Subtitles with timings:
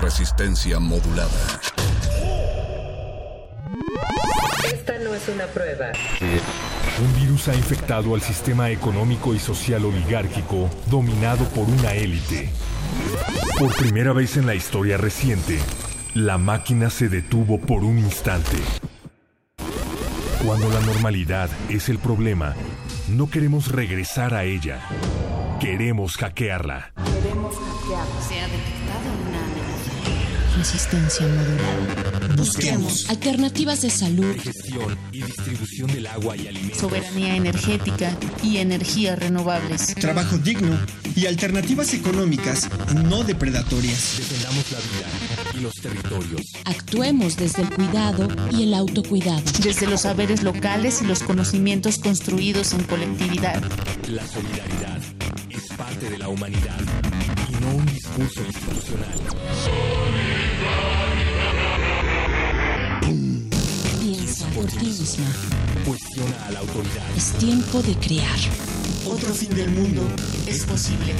[0.00, 1.60] Resistencia modulada.
[4.64, 5.92] Esta no es una prueba.
[7.00, 12.50] Un virus ha infectado al sistema económico y social oligárquico dominado por una élite.
[13.58, 15.58] Por primera vez en la historia reciente,
[16.14, 18.56] la máquina se detuvo por un instante.
[20.44, 22.54] Cuando la normalidad es el problema,
[23.08, 24.80] no queremos regresar a ella.
[25.60, 26.92] Queremos hackearla.
[28.28, 30.56] Se ha detectado una amenaza.
[30.58, 32.36] Resistencia modulada.
[32.36, 36.78] Busquemos alternativas de salud, Gestión y distribución del agua y alimentos.
[36.78, 39.94] soberanía energética y energías renovables.
[39.94, 40.78] trabajo digno
[41.16, 44.16] y alternativas económicas no depredatorias.
[44.18, 46.42] Defendamos la vida y los territorios.
[46.64, 49.42] actuemos desde el cuidado y el autocuidado.
[49.62, 53.62] Desde los saberes locales y los conocimientos construidos en colectividad.
[54.08, 54.98] La solidaridad
[55.50, 56.78] es parte de la humanidad
[58.20, 59.20] institucional.
[64.00, 65.26] Piensa por ti misma.
[65.86, 67.16] Cuestiona a la autoridad.
[67.16, 68.38] Es tiempo de crear.
[69.06, 70.02] Otro fin del mundo.
[70.46, 71.14] Es posible.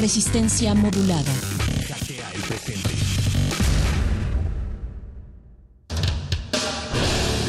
[0.00, 1.32] Resistencia modulada.
[1.88, 2.90] Hackea el presente.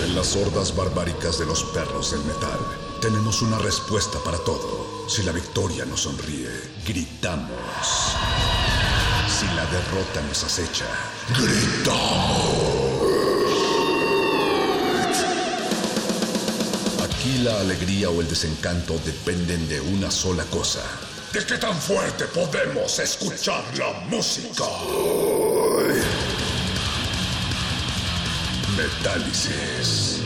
[0.05, 2.59] En las hordas barbáricas de los perros del metal,
[3.02, 5.07] tenemos una respuesta para todo.
[5.07, 6.50] Si la victoria nos sonríe,
[6.85, 7.50] gritamos.
[9.72, 10.85] Derrota nos acecha,
[11.30, 12.00] gritamos.
[17.03, 20.81] Aquí la alegría o el desencanto dependen de una sola cosa.
[21.31, 24.66] ¿De qué tan fuerte podemos escuchar la música?
[28.75, 30.22] Metálisis.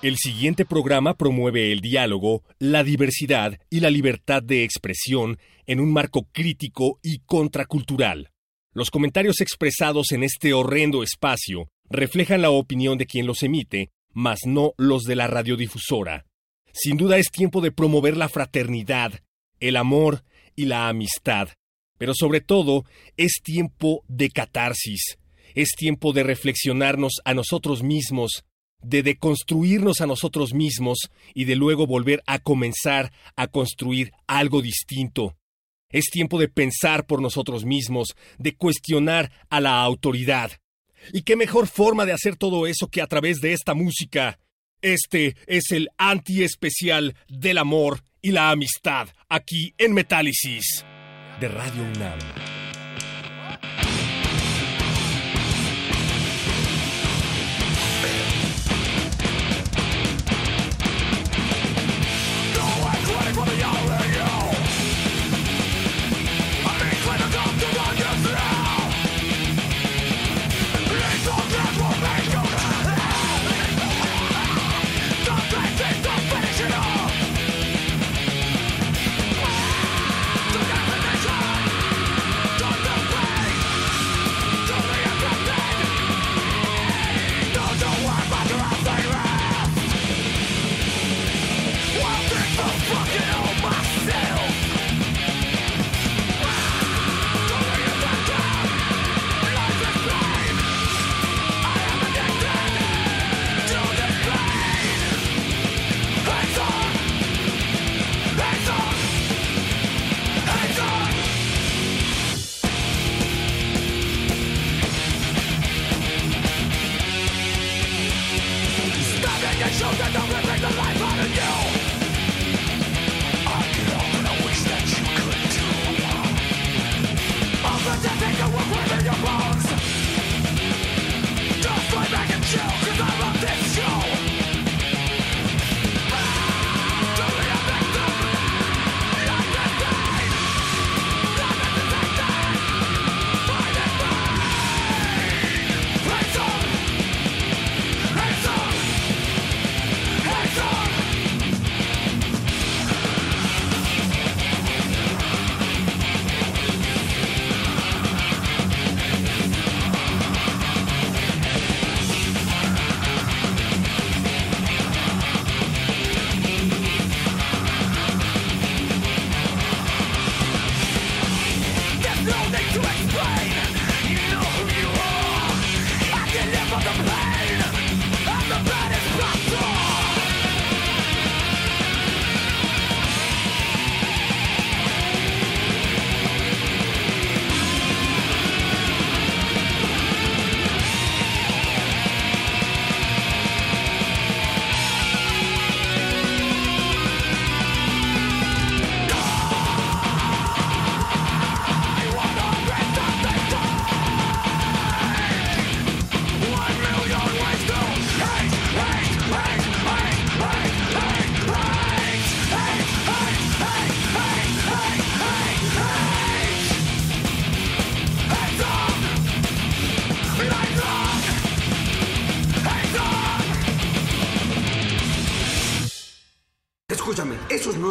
[0.00, 5.92] El siguiente programa promueve el diálogo, la diversidad y la libertad de expresión en un
[5.92, 8.30] marco crítico y contracultural.
[8.72, 14.38] Los comentarios expresados en este horrendo espacio reflejan la opinión de quien los emite, mas
[14.46, 16.26] no los de la radiodifusora.
[16.72, 19.14] Sin duda es tiempo de promover la fraternidad,
[19.58, 20.22] el amor
[20.54, 21.48] y la amistad,
[21.98, 22.84] pero sobre todo
[23.16, 25.18] es tiempo de catarsis,
[25.56, 28.44] es tiempo de reflexionarnos a nosotros mismos,
[28.82, 35.36] de deconstruirnos a nosotros mismos y de luego volver a comenzar a construir algo distinto.
[35.90, 40.52] Es tiempo de pensar por nosotros mismos, de cuestionar a la autoridad.
[41.12, 44.38] ¿Y qué mejor forma de hacer todo eso que a través de esta música?
[44.82, 50.84] Este es el anti-especial del amor y la amistad, aquí en Metálisis,
[51.40, 52.57] de Radio UNAM.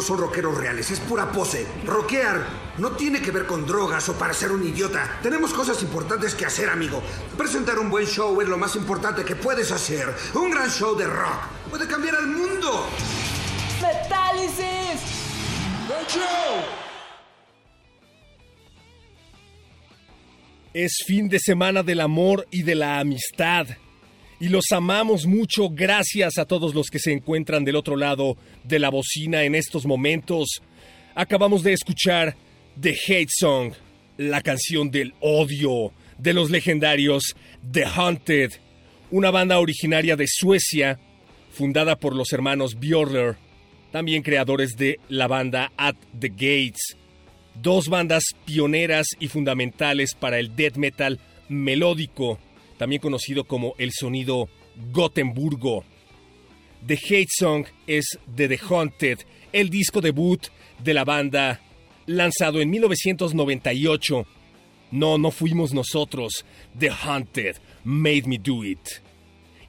[0.08, 1.66] Son rockeros reales, es pura pose.
[1.84, 2.46] Rockear
[2.78, 5.18] no tiene que ver con drogas o para ser un idiota.
[5.22, 7.02] Tenemos cosas importantes que hacer, amigo.
[7.36, 10.08] Presentar un buen show es lo más importante que puedes hacer.
[10.34, 12.88] Un gran show de rock puede cambiar al mundo.
[13.82, 15.18] ¡Metálisis!
[20.72, 23.66] Es fin de semana del amor y de la amistad.
[24.40, 28.78] Y los amamos mucho gracias a todos los que se encuentran del otro lado de
[28.78, 30.62] la bocina en estos momentos.
[31.14, 32.36] Acabamos de escuchar
[32.80, 33.72] The Hate Song,
[34.16, 37.34] la canción del odio de los legendarios
[37.70, 38.52] The Haunted,
[39.10, 41.00] una banda originaria de Suecia,
[41.50, 43.36] fundada por los hermanos Björler,
[43.90, 46.96] también creadores de la banda At the Gates
[47.62, 52.38] dos bandas pioneras y fundamentales para el death metal melódico,
[52.78, 54.48] también conocido como el sonido
[54.92, 55.84] Gotemburgo.
[56.86, 59.18] The Hate Song es de The Haunted,
[59.52, 60.46] el disco debut
[60.82, 61.60] de la banda
[62.06, 64.26] lanzado en 1998.
[64.90, 66.44] No, no fuimos nosotros.
[66.78, 68.80] The Haunted made me do it.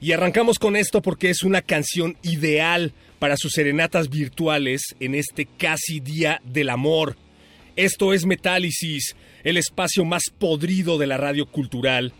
[0.00, 5.44] Y arrancamos con esto porque es una canción ideal para sus serenatas virtuales en este
[5.44, 7.16] casi día del amor.
[7.76, 9.14] Esto es Metálisis,
[9.44, 12.14] el espacio más podrido de la radio cultural.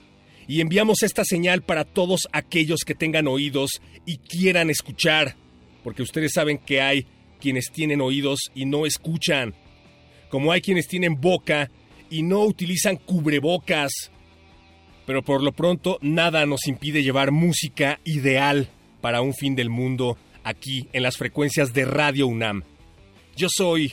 [0.50, 5.36] Y enviamos esta señal para todos aquellos que tengan oídos y quieran escuchar,
[5.84, 7.06] porque ustedes saben que hay
[7.40, 9.54] quienes tienen oídos y no escuchan,
[10.28, 11.70] como hay quienes tienen boca
[12.10, 13.92] y no utilizan cubrebocas.
[15.06, 18.70] Pero por lo pronto nada nos impide llevar música ideal
[19.00, 22.64] para un fin del mundo aquí en las frecuencias de Radio UNAM.
[23.36, 23.92] Yo soy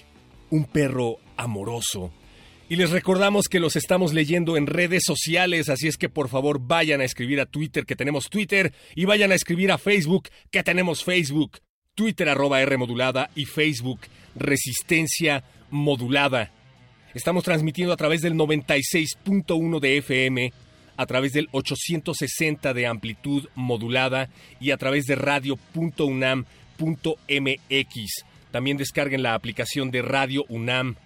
[0.49, 2.11] un perro amoroso.
[2.69, 6.59] Y les recordamos que los estamos leyendo en redes sociales, así es que por favor
[6.59, 10.63] vayan a escribir a Twitter, que tenemos Twitter, y vayan a escribir a Facebook, que
[10.63, 11.59] tenemos Facebook.
[11.95, 14.01] Twitter arroba R modulada y Facebook
[14.35, 16.51] Resistencia Modulada.
[17.13, 20.53] Estamos transmitiendo a través del 96.1 de FM,
[20.97, 26.45] a través del 860 de amplitud modulada y a través de radio.unam.mx.
[28.51, 30.97] También descarguen la aplicación de Radio UNAM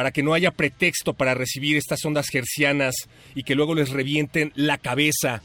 [0.00, 2.94] para que no haya pretexto para recibir estas ondas gercianas
[3.34, 5.42] y que luego les revienten la cabeza.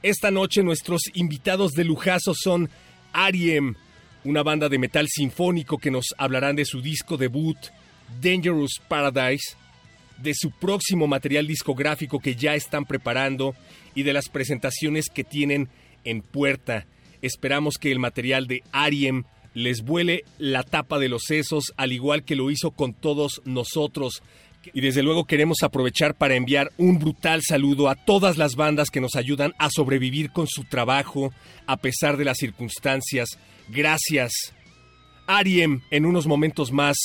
[0.00, 2.70] Esta noche nuestros invitados de lujazo son
[3.12, 3.74] Ariem,
[4.22, 7.56] una banda de metal sinfónico que nos hablarán de su disco debut,
[8.22, 9.56] Dangerous Paradise,
[10.18, 13.56] de su próximo material discográfico que ya están preparando
[13.96, 15.68] y de las presentaciones que tienen
[16.04, 16.86] en puerta.
[17.22, 19.24] Esperamos que el material de Ariem
[19.56, 24.22] les vuele la tapa de los sesos, al igual que lo hizo con todos nosotros.
[24.74, 29.00] Y desde luego queremos aprovechar para enviar un brutal saludo a todas las bandas que
[29.00, 31.32] nos ayudan a sobrevivir con su trabajo
[31.66, 33.38] a pesar de las circunstancias.
[33.70, 34.52] Gracias.
[35.26, 36.98] Ariem, en unos momentos más,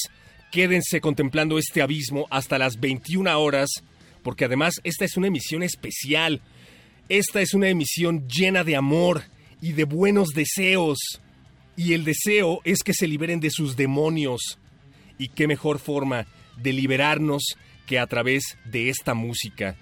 [0.51, 3.69] quédense contemplando este abismo hasta las 21 horas,
[4.23, 6.41] porque además esta es una emisión especial.
[7.07, 9.23] Esta es una emisión llena de amor
[9.61, 11.21] y de buenos deseos
[11.75, 14.59] y el deseo es que se liberen de sus demonios.
[15.17, 17.43] Y qué mejor forma de liberarnos
[17.85, 19.75] que a través de esta música.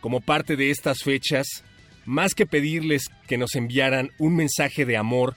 [0.00, 1.64] Como parte de estas fechas,
[2.04, 5.36] más que pedirles que nos enviaran un mensaje de amor,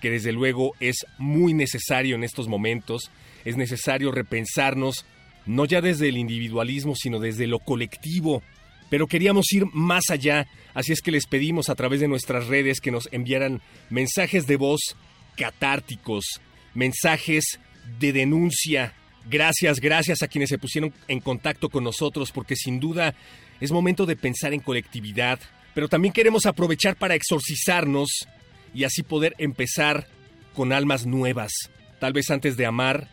[0.00, 3.10] que desde luego es muy necesario en estos momentos,
[3.44, 5.04] es necesario repensarnos,
[5.44, 8.42] no ya desde el individualismo, sino desde lo colectivo.
[8.88, 12.80] Pero queríamos ir más allá, así es que les pedimos a través de nuestras redes
[12.80, 13.60] que nos enviaran
[13.90, 14.96] mensajes de voz
[15.36, 16.40] catárticos,
[16.74, 17.60] mensajes
[17.98, 18.94] de denuncia.
[19.28, 23.14] Gracias, gracias a quienes se pusieron en contacto con nosotros, porque sin duda
[23.60, 25.38] es momento de pensar en colectividad,
[25.74, 28.26] pero también queremos aprovechar para exorcizarnos
[28.74, 30.06] y así poder empezar
[30.54, 31.52] con almas nuevas.
[32.00, 33.08] Tal vez antes de amar,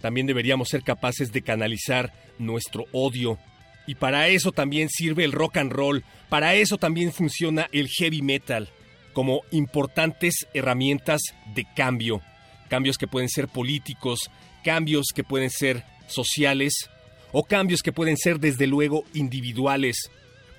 [0.00, 3.38] también deberíamos ser capaces de canalizar nuestro odio.
[3.86, 8.22] Y para eso también sirve el rock and roll, para eso también funciona el heavy
[8.22, 8.68] metal
[9.12, 11.20] como importantes herramientas
[11.54, 12.20] de cambio,
[12.68, 14.30] cambios que pueden ser políticos,
[14.64, 16.90] cambios que pueden ser sociales
[17.32, 20.10] o cambios que pueden ser desde luego individuales,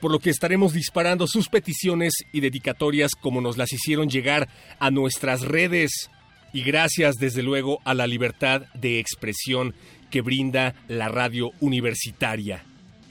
[0.01, 4.91] por lo que estaremos disparando sus peticiones y dedicatorias como nos las hicieron llegar a
[4.91, 6.09] nuestras redes.
[6.51, 9.73] Y gracias desde luego a la libertad de expresión
[10.11, 12.63] que brinda la radio universitaria.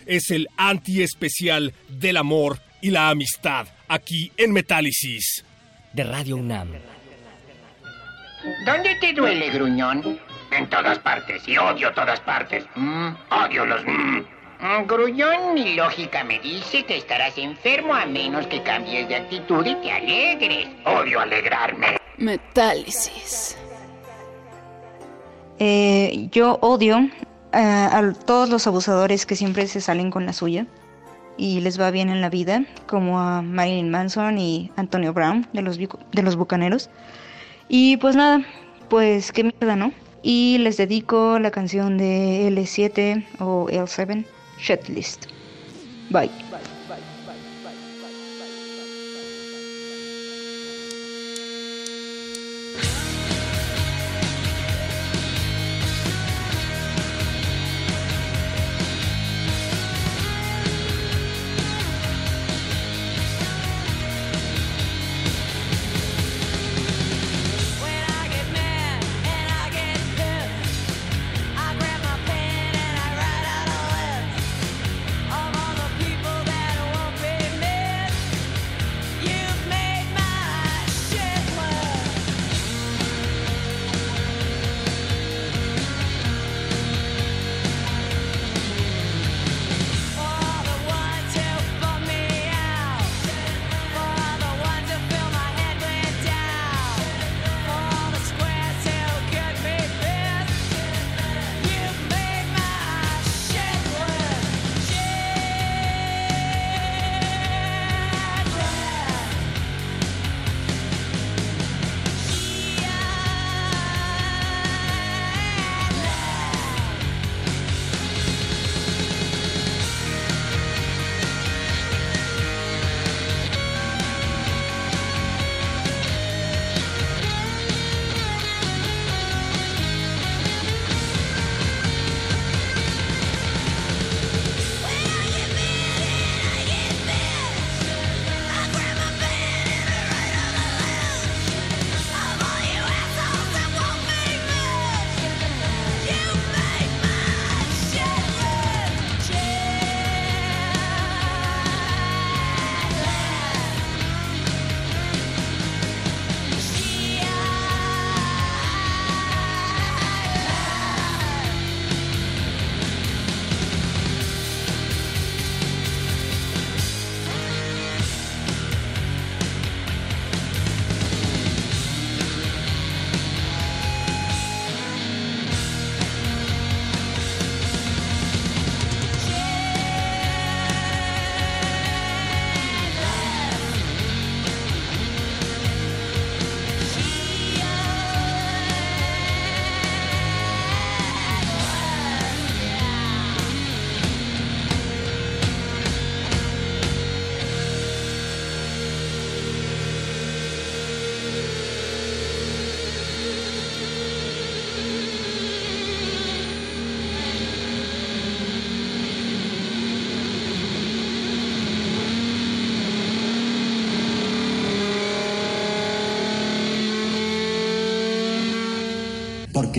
[0.07, 5.45] Es el anti especial del amor y la amistad aquí en Metálisis
[5.93, 6.69] de Radio UNAM.
[8.65, 10.19] ¿Dónde te duele, gruñón?
[10.51, 12.65] En todas partes, y odio todas partes.
[12.75, 13.85] Mm, odio los...
[13.85, 14.87] Mm.
[14.87, 19.75] Gruñón, mi lógica me dice que estarás enfermo a menos que cambies de actitud y
[19.77, 20.69] te alegres.
[20.87, 21.99] Odio alegrarme.
[22.17, 23.59] Metálisis.
[25.59, 27.11] Eh, yo odio
[27.53, 30.67] eh, a todos los abusadores que siempre se salen con la suya
[31.37, 35.63] y les va bien en la vida, como a Marilyn Manson y Antonio Brown de
[35.63, 36.91] los, de los Bucaneros.
[37.69, 38.45] Y pues nada,
[38.89, 39.93] pues qué mierda, ¿no?
[40.23, 44.25] Y les dedico la canción de L7 o L7,
[44.59, 45.27] Shetlist.
[46.11, 46.29] Bye.
[46.29, 46.72] que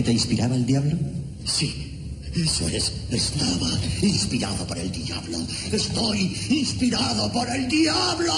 [0.04, 0.96] te inspiraba el diablo?
[1.44, 2.92] Sí, eso es.
[3.10, 3.70] Estaba
[4.02, 5.38] inspirado por el diablo.
[5.72, 8.32] Estoy inspirado por el diablo.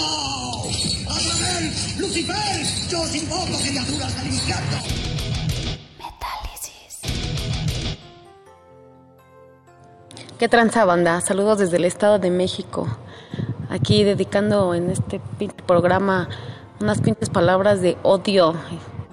[1.09, 1.71] ¡Abraham!
[1.99, 2.65] ¡Lucifer!
[2.89, 4.77] Yo os invoco criaturas al infierno.
[5.97, 6.99] Metálisis.
[10.39, 11.19] ¿Qué tranza banda?
[11.19, 12.87] Saludos desde el Estado de México.
[13.69, 15.19] Aquí dedicando en este
[15.65, 16.29] programa
[16.79, 18.55] unas pinches palabras de odio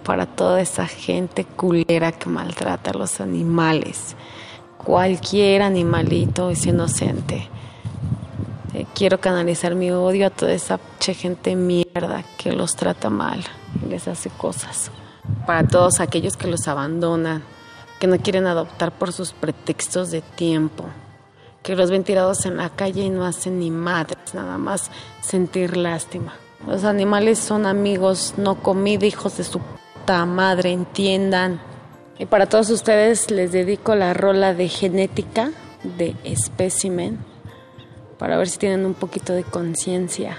[0.05, 4.15] para toda esa gente culera que maltrata a los animales.
[4.79, 7.49] Cualquier animalito es inocente.
[8.75, 13.43] Eh, quiero canalizar mi odio a toda esa gente mierda que los trata mal,
[13.89, 14.91] les hace cosas.
[15.47, 17.43] Para todos aquellos que los abandonan,
[17.99, 20.85] que no quieren adoptar por sus pretextos de tiempo,
[21.63, 24.91] que los ven tirados en la calle y no hacen ni madres, nada más
[25.23, 26.35] sentir lástima.
[26.67, 29.61] Los animales son amigos, no comida, hijos de su
[30.27, 31.61] madre, entiendan.
[32.19, 35.51] Y para todos ustedes les dedico la rola de genética
[35.83, 37.19] de espécimen
[38.19, 40.39] para ver si tienen un poquito de conciencia.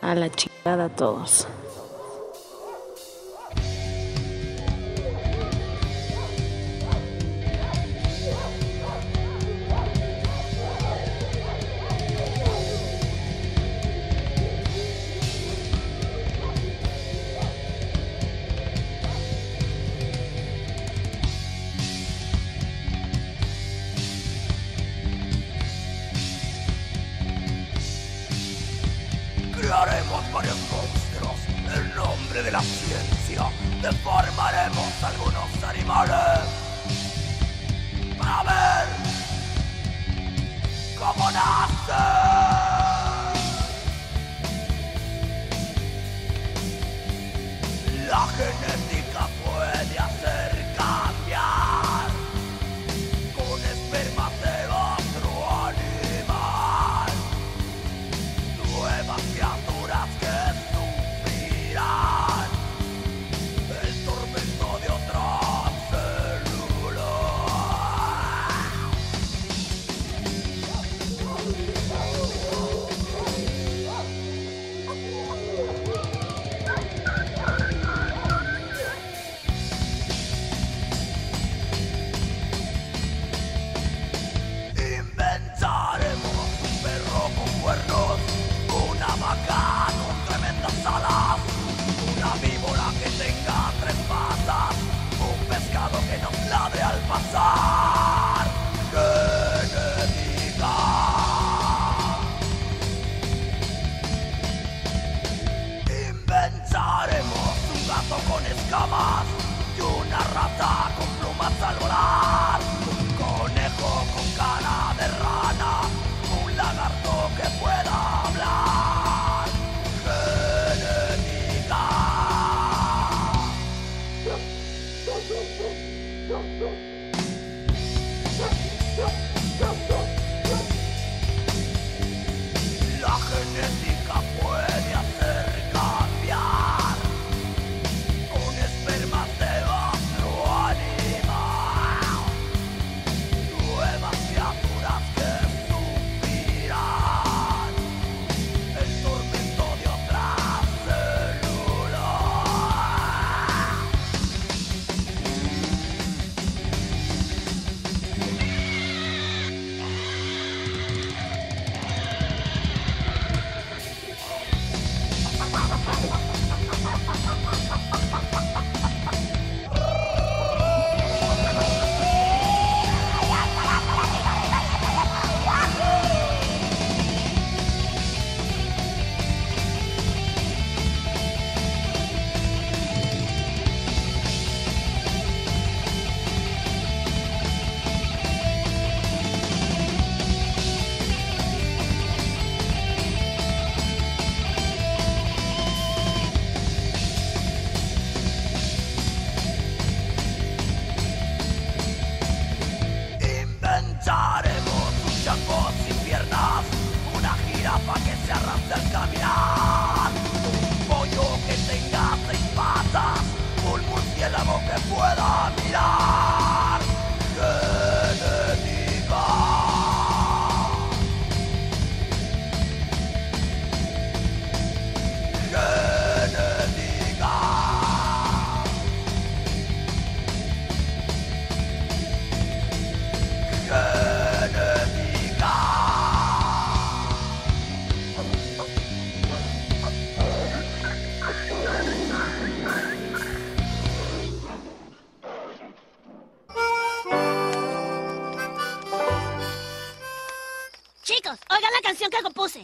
[0.00, 1.48] A la chingada todos.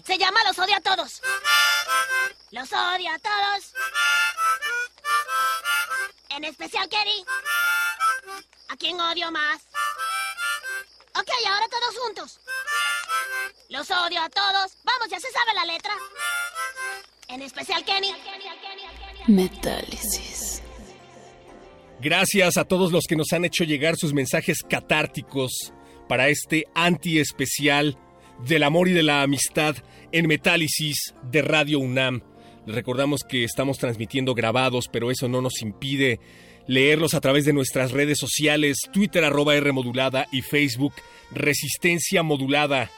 [0.04, 1.20] Se llama Los odio a todos.
[2.50, 3.72] Los odio a todos.
[6.30, 7.24] En especial Kerry.
[8.68, 9.62] ¿A quién odio más?
[11.16, 12.40] Ok, ahora todos juntos.
[13.68, 14.72] Los odio a todos.
[14.82, 15.94] Vamos, ya se sabe la letra.
[17.28, 18.14] En especial Kenny.
[19.26, 20.62] Metálisis.
[22.00, 25.72] Gracias a todos los que nos han hecho llegar sus mensajes catárticos
[26.08, 27.98] para este anti especial
[28.46, 29.76] del amor y de la amistad
[30.12, 32.22] en Metálisis de Radio UNAM.
[32.66, 36.20] Recordamos que estamos transmitiendo grabados, pero eso no nos impide
[36.66, 39.70] leerlos a través de nuestras redes sociales, Twitter arroba R
[40.32, 40.94] y Facebook
[41.30, 42.90] Resistencia Modulada.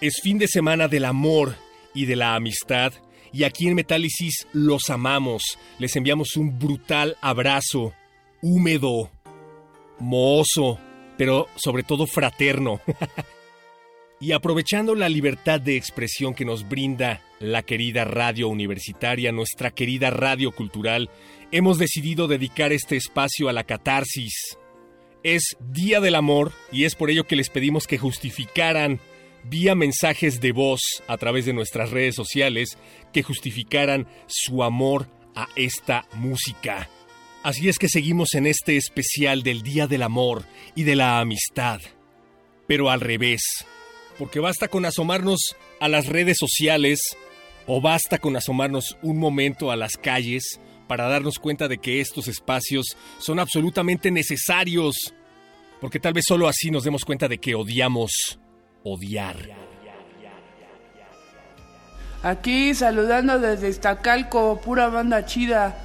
[0.00, 1.56] Es fin de semana del amor
[1.94, 2.92] y de la amistad
[3.32, 5.58] y aquí en Metálisis los amamos.
[5.78, 7.92] Les enviamos un brutal abrazo,
[8.42, 9.10] húmedo,
[9.98, 10.78] mohoso,
[11.16, 12.80] pero sobre todo fraterno.
[14.20, 20.10] y aprovechando la libertad de expresión que nos brinda la querida radio universitaria, nuestra querida
[20.10, 21.08] radio cultural,
[21.50, 24.58] hemos decidido dedicar este espacio a la catarsis.
[25.22, 29.00] Es Día del Amor y es por ello que les pedimos que justificaran
[29.44, 32.76] vía mensajes de voz a través de nuestras redes sociales
[33.14, 36.90] que justificaran su amor a esta música.
[37.42, 41.80] Así es que seguimos en este especial del Día del Amor y de la Amistad.
[42.66, 43.42] pero al revés.
[44.20, 47.00] Porque basta con asomarnos a las redes sociales
[47.66, 52.28] o basta con asomarnos un momento a las calles para darnos cuenta de que estos
[52.28, 55.14] espacios son absolutamente necesarios.
[55.80, 58.38] Porque tal vez solo así nos demos cuenta de que odiamos
[58.84, 59.36] odiar.
[62.22, 65.78] Aquí saludando desde Iztacalco, pura banda chida.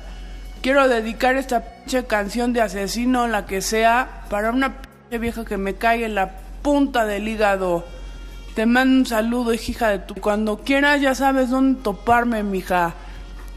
[0.61, 5.55] Quiero dedicar esta pinche canción de asesino, la que sea, para una pinche vieja que
[5.55, 7.94] me cae en la punta del hígado.
[8.55, 10.15] Te mando un saludo, hija de tu.
[10.15, 12.93] Cuando quieras ya sabes dónde toparme, mija.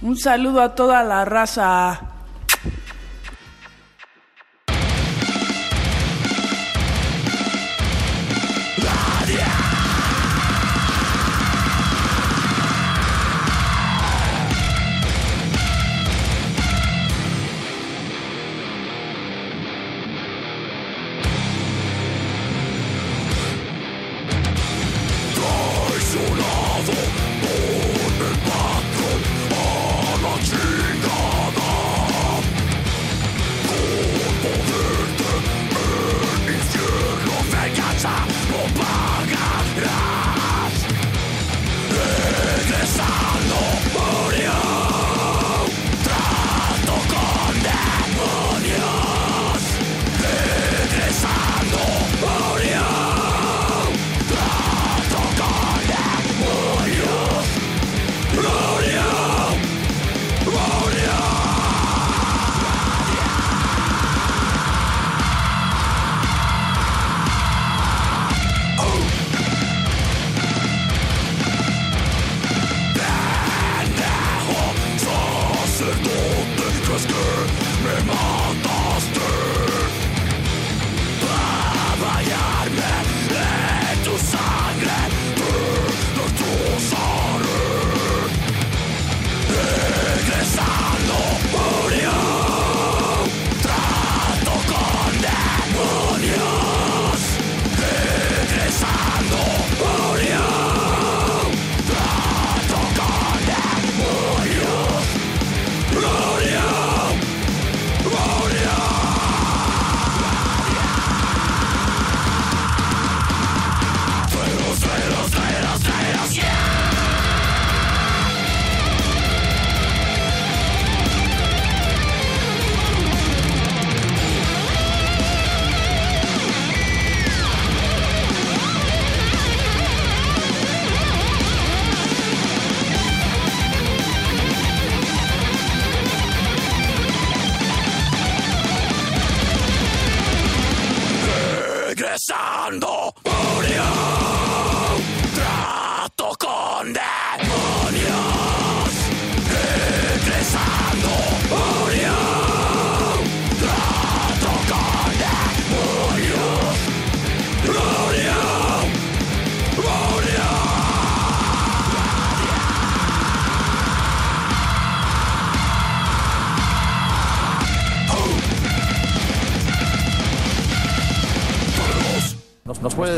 [0.03, 2.01] Un saludo a toda la raza.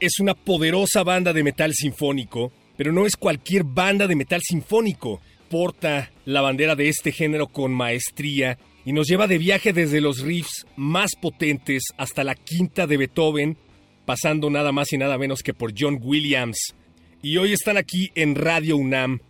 [0.00, 5.22] Es una poderosa banda de metal sinfónico, pero no es cualquier banda de metal sinfónico.
[5.48, 10.20] Porta la bandera de este género con maestría y nos lleva de viaje desde los
[10.20, 13.56] riffs más potentes hasta la quinta de Beethoven,
[14.04, 16.74] pasando nada más y nada menos que por John Williams.
[17.22, 19.20] Y hoy están aquí en Radio UNAM.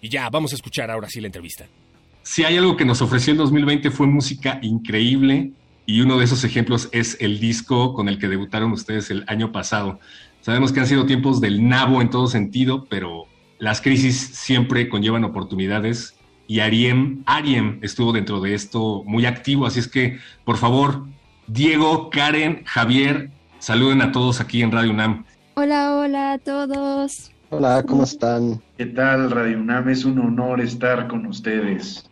[0.00, 1.66] Y ya, vamos a escuchar ahora sí la entrevista.
[2.24, 5.52] Si hay algo que nos ofreció el 2020 fue música increíble
[5.88, 9.52] y uno de esos ejemplos es el disco con el que debutaron ustedes el año
[9.52, 9.98] pasado.
[10.42, 13.24] Sabemos que han sido tiempos del nabo en todo sentido, pero
[13.58, 16.14] las crisis siempre conllevan oportunidades
[16.46, 21.06] y Ariem, Ariem estuvo dentro de esto muy activo, así es que por favor,
[21.46, 25.24] Diego, Karen, Javier, saluden a todos aquí en Radio UNAM.
[25.54, 27.30] Hola, hola a todos.
[27.48, 28.60] Hola, ¿cómo están?
[28.76, 29.88] ¿Qué tal, Radio UNAM?
[29.88, 32.10] Es un honor estar con ustedes.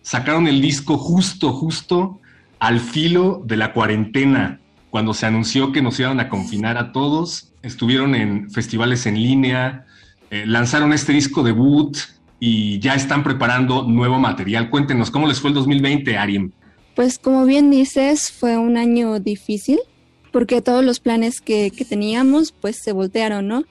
[0.00, 2.22] Sacaron el disco justo, justo
[2.58, 7.52] al filo de la cuarentena, cuando se anunció que nos iban a confinar a todos.
[7.62, 9.86] Estuvieron en festivales en línea,
[10.30, 11.96] eh, lanzaron este disco debut
[12.40, 14.70] y ya están preparando nuevo material.
[14.70, 16.52] Cuéntenos, ¿cómo les fue el 2020, Ariem?
[16.94, 19.78] Pues como bien dices, fue un año difícil
[20.32, 23.64] porque todos los planes que, teníamos pues se voltearon, ¿no?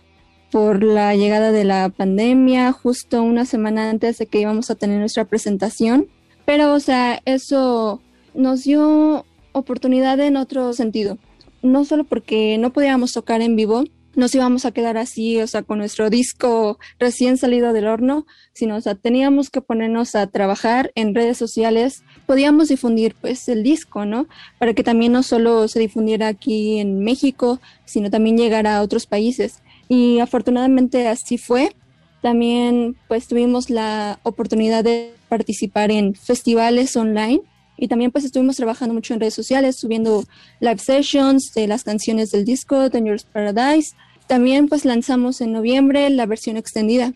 [0.51, 4.99] Por la llegada de la pandemia, justo una semana antes de que íbamos a tener
[4.99, 6.07] nuestra presentación.
[6.45, 8.01] Pero, o sea, eso
[8.33, 11.17] nos dio oportunidad en otro sentido.
[11.61, 13.83] No solo porque no podíamos tocar en vivo,
[14.17, 18.75] nos íbamos a quedar así, o sea, con nuestro disco recién salido del horno, sino,
[18.75, 24.05] o sea, teníamos que ponernos a trabajar en redes sociales, podíamos difundir pues el disco,
[24.05, 24.27] ¿no?
[24.57, 29.05] Para que también no solo se difundiera aquí en México, sino también llegara a otros
[29.05, 29.61] países.
[29.87, 31.75] Y afortunadamente así fue.
[32.23, 37.41] También pues tuvimos la oportunidad de participar en festivales online
[37.77, 40.23] y también pues estuvimos trabajando mucho en redes sociales, subiendo
[40.59, 43.95] live sessions de las canciones del disco Dangerous Paradise.
[44.27, 47.13] También pues lanzamos en noviembre la versión extendida.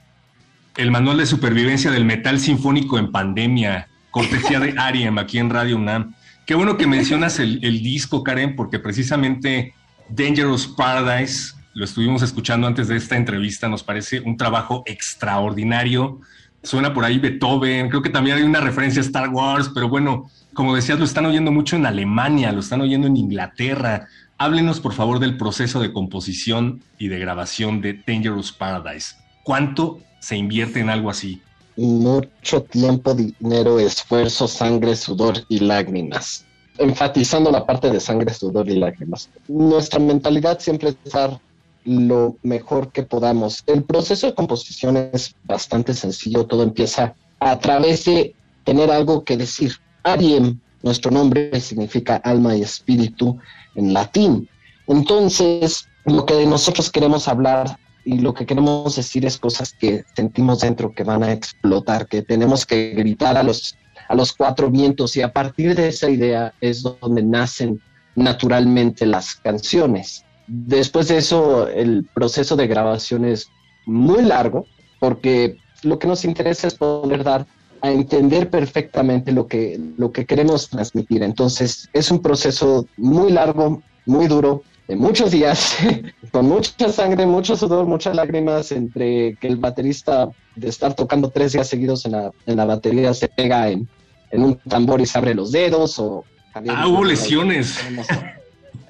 [0.78, 5.76] El manual de supervivencia del metal sinfónico en pandemia, cortesía de Ariem aquí en Radio
[5.76, 6.15] UNAM.
[6.45, 9.74] Qué bueno que mencionas el, el disco, Karen, porque precisamente
[10.10, 16.19] Dangerous Paradise, lo estuvimos escuchando antes de esta entrevista, nos parece un trabajo extraordinario.
[16.63, 20.30] Suena por ahí Beethoven, creo que también hay una referencia a Star Wars, pero bueno,
[20.54, 24.08] como decías, lo están oyendo mucho en Alemania, lo están oyendo en Inglaterra.
[24.38, 29.16] Háblenos, por favor, del proceso de composición y de grabación de Dangerous Paradise.
[29.44, 31.42] ¿Cuánto se invierte en algo así?
[31.78, 36.46] Mucho tiempo, dinero, esfuerzo, sangre, sudor y lágrimas.
[36.78, 39.30] Enfatizando la parte de sangre, sudor y lágrimas.
[39.48, 41.40] Nuestra mentalidad siempre es dar
[41.86, 43.64] lo mejor que podamos.
[43.68, 49.38] El proceso de composición es bastante sencillo, todo empieza a través de tener algo que
[49.38, 49.74] decir.
[50.04, 53.38] Ariem, nuestro nombre significa alma y espíritu
[53.76, 54.50] en latín.
[54.88, 60.62] Entonces, lo que nosotros queremos hablar y lo que queremos decir es cosas que sentimos
[60.62, 65.16] dentro que van a explotar, que tenemos que gritar a los, a los cuatro vientos
[65.16, 67.82] y a partir de esa idea es donde nacen
[68.16, 70.26] naturalmente las canciones.
[70.48, 73.50] Después de eso, el proceso de grabación es
[73.86, 74.66] muy largo
[75.00, 77.46] porque lo que nos interesa es poder dar
[77.82, 81.24] a entender perfectamente lo que, lo que queremos transmitir.
[81.24, 85.78] Entonces, es un proceso muy largo, muy duro, de muchos días,
[86.32, 91.54] con mucha sangre, mucho sudor, muchas lágrimas, entre que el baterista de estar tocando tres
[91.54, 93.88] días seguidos en la, en la batería se pega en,
[94.32, 96.24] en un tambor y se abre los dedos o...
[96.54, 97.80] Ah, hubo lesiones.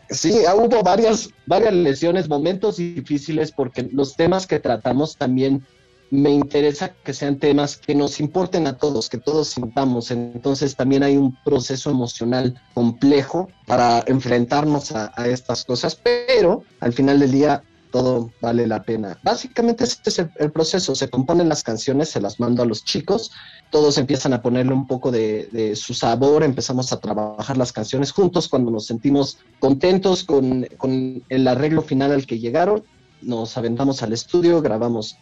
[0.09, 5.63] Sí, hubo varias, varias lesiones, momentos difíciles porque los temas que tratamos también
[6.11, 10.11] me interesa que sean temas que nos importen a todos, que todos sintamos.
[10.11, 17.19] Entonces también hay un proceso emocional complejo para enfrentarnos a, estas cosas, pero al final
[17.19, 19.17] del día todo vale la pena.
[19.23, 22.83] Básicamente este es el, el, proceso, se componen las canciones, se las mando a los
[22.83, 23.31] chicos,
[23.69, 28.11] todos empiezan a ponerle un poco de, de, su sabor, empezamos a trabajar las canciones
[28.11, 32.83] juntos cuando nos sentimos contentos con, con el arreglo final al que llegaron,
[33.21, 35.17] nos aventamos al estudio, grabamos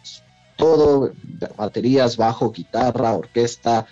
[0.60, 1.12] todo,
[1.56, 3.86] baterías, bajo, guitarra, orquesta,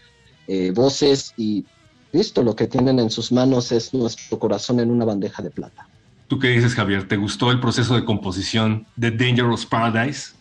[0.46, 1.64] eh, voces y
[2.12, 5.88] listo, lo que tienen en sus manos es nuestro corazón en una bandeja de plata.
[6.28, 7.09] ¿Tú qué dices, Javier?
[7.09, 10.33] ¿Te gustó el proceso de composición de Dangerous Paradise?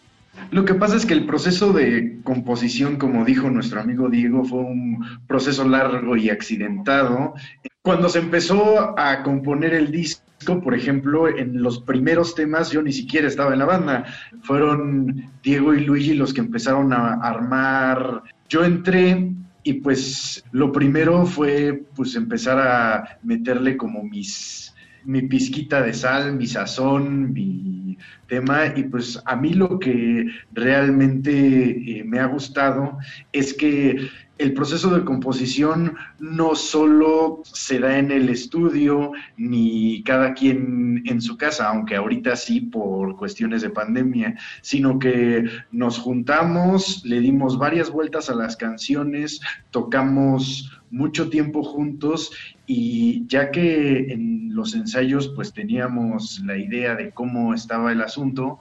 [0.52, 4.60] Lo que pasa es que el proceso de composición, como dijo nuestro amigo Diego, fue
[4.60, 7.34] un proceso largo y accidentado.
[7.82, 12.94] Cuando se empezó a componer el disco, Por ejemplo, en los primeros temas yo ni
[12.94, 14.06] siquiera estaba en la banda.
[14.42, 18.24] Fueron Diego y Luigi los que empezaron a armar.
[18.48, 19.34] Yo entré
[19.64, 24.74] y pues lo primero fue pues empezar a meterle como mis
[25.04, 32.00] mi pizquita de sal, mi sazón, mi tema y pues a mí lo que realmente
[32.00, 32.98] eh, me ha gustado
[33.32, 40.34] es que el proceso de composición no solo se da en el estudio ni cada
[40.34, 47.04] quien en su casa, aunque ahorita sí por cuestiones de pandemia, sino que nos juntamos,
[47.06, 52.32] le dimos varias vueltas a las canciones, tocamos mucho tiempo juntos
[52.66, 58.60] y ya que en los ensayos pues teníamos la idea de cómo estaba el asunto,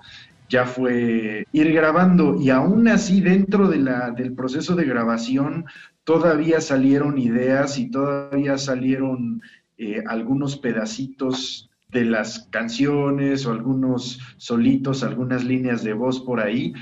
[0.49, 5.66] ya fue ir grabando y aún así dentro de la, del proceso de grabación
[6.05, 9.42] todavía salieron ideas y todavía salieron
[9.78, 16.72] eh, algunos pedacitos de las canciones o algunos solitos, algunas líneas de voz por ahí.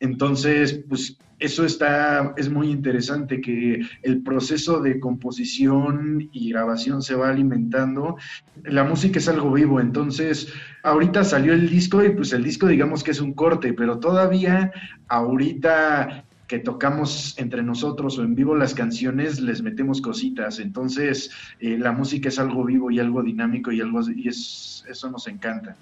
[0.00, 7.14] Entonces, pues eso está, es muy interesante que el proceso de composición y grabación se
[7.14, 8.16] va alimentando.
[8.64, 10.52] La música es algo vivo, entonces
[10.82, 14.72] ahorita salió el disco y pues el disco digamos que es un corte, pero todavía
[15.08, 20.58] ahorita que tocamos entre nosotros o en vivo las canciones, les metemos cositas.
[20.58, 25.10] Entonces, eh, la música es algo vivo y algo dinámico y algo y es, eso
[25.10, 25.76] nos encanta.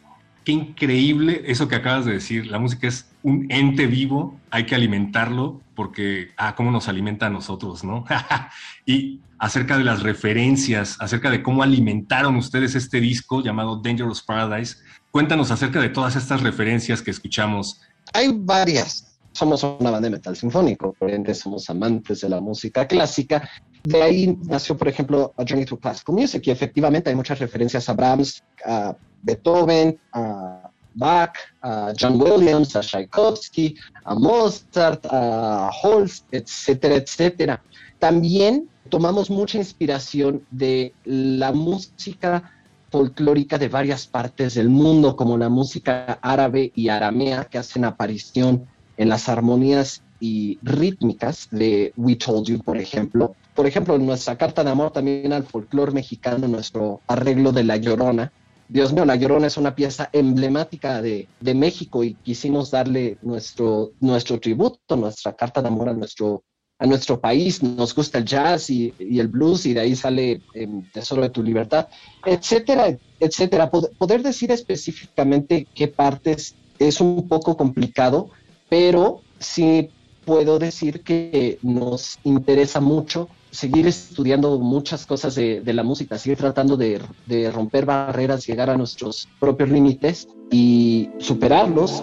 [0.44, 2.48] Qué increíble eso que acabas de decir.
[2.48, 7.30] La música es un ente vivo, hay que alimentarlo porque, ah, cómo nos alimenta a
[7.30, 8.04] nosotros, ¿no?
[8.86, 14.78] y acerca de las referencias, acerca de cómo alimentaron ustedes este disco llamado Dangerous Paradise,
[15.16, 17.80] cuéntanos acerca de todas estas referencias que escuchamos.
[18.12, 19.16] Hay varias.
[19.32, 23.48] Somos una banda de metal sinfónico, por ende somos amantes de la música clásica.
[23.82, 27.88] De ahí nació, por ejemplo, A Journey to Classical Music, y efectivamente hay muchas referencias
[27.88, 36.26] a Brahms, a Beethoven, a Bach, a John Williams, a Tchaikovsky, a Mozart, a Holst,
[36.30, 37.62] etcétera, etcétera.
[37.98, 42.52] También tomamos mucha inspiración de la música
[42.96, 48.66] folclórica de varias partes del mundo, como la música árabe y aramea, que hacen aparición
[48.96, 53.36] en las armonías y rítmicas de We Told You, por ejemplo.
[53.54, 57.76] Por ejemplo, en nuestra carta de amor también al folclore mexicano, nuestro arreglo de La
[57.76, 58.32] Llorona,
[58.66, 64.40] Dios mío, La Llorona es una pieza emblemática de, México y quisimos darle nuestro, nuestro
[64.40, 66.44] tributo, nuestra carta de amor a nuestro,
[66.78, 67.62] a nuestro país.
[67.62, 71.42] Nos gusta el jazz y, el blues y de ahí sale em, Tesoro de tu
[71.42, 71.88] Libertad,
[72.24, 73.70] etcétera, etcétera.
[73.70, 78.30] Poder decir específicamente qué partes es un poco complicado,
[78.68, 79.90] pero sí
[80.24, 86.76] puedo decir que nos interesa mucho seguir estudiando muchas cosas de, la música, seguir tratando
[86.76, 92.02] de romper barreras, llegar a nuestros propios límites y superarlos.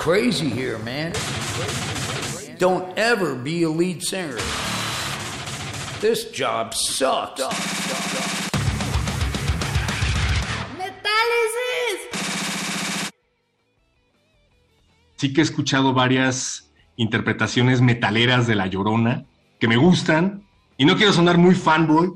[0.00, 1.12] Crazy here, man.
[2.58, 4.38] Don't ever be a lead singer.
[6.00, 7.42] This job sucks.
[15.16, 19.26] Sí que he escuchado varias interpretaciones metaleras de La Llorona
[19.58, 20.46] que me gustan.
[20.78, 22.12] Y no quiero sonar muy fanboy,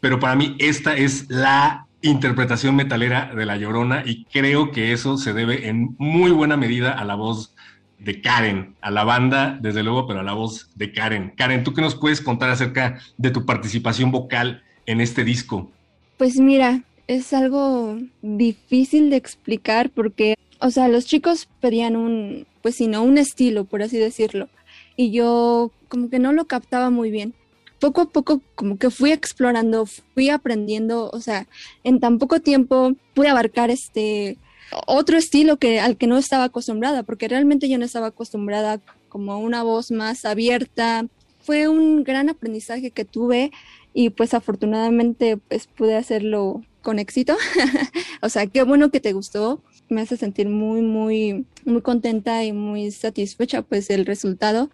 [0.00, 5.18] pero para mí esta es la interpretación metalera de La Llorona y creo que eso
[5.18, 7.54] se debe en muy buena medida a la voz
[7.98, 11.32] de Karen, a la banda, desde luego, pero a la voz de Karen.
[11.36, 15.70] Karen, ¿tú qué nos puedes contar acerca de tu participación vocal en este disco?
[16.16, 22.76] Pues mira, es algo difícil de explicar porque, o sea, los chicos pedían un, pues
[22.76, 24.48] si no, un estilo, por así decirlo,
[24.96, 27.34] y yo como que no lo captaba muy bien.
[27.80, 31.46] Poco a poco como que fui explorando, fui aprendiendo, o sea,
[31.84, 34.38] en tan poco tiempo pude abarcar este
[34.86, 39.32] otro estilo que al que no estaba acostumbrada, porque realmente yo no estaba acostumbrada como
[39.32, 41.06] a una voz más abierta.
[41.40, 43.52] Fue un gran aprendizaje que tuve
[43.94, 47.36] y pues afortunadamente pues pude hacerlo con éxito.
[48.22, 49.62] o sea, qué bueno que te gustó.
[49.88, 54.70] Me hace sentir muy, muy, muy contenta y muy satisfecha pues del resultado.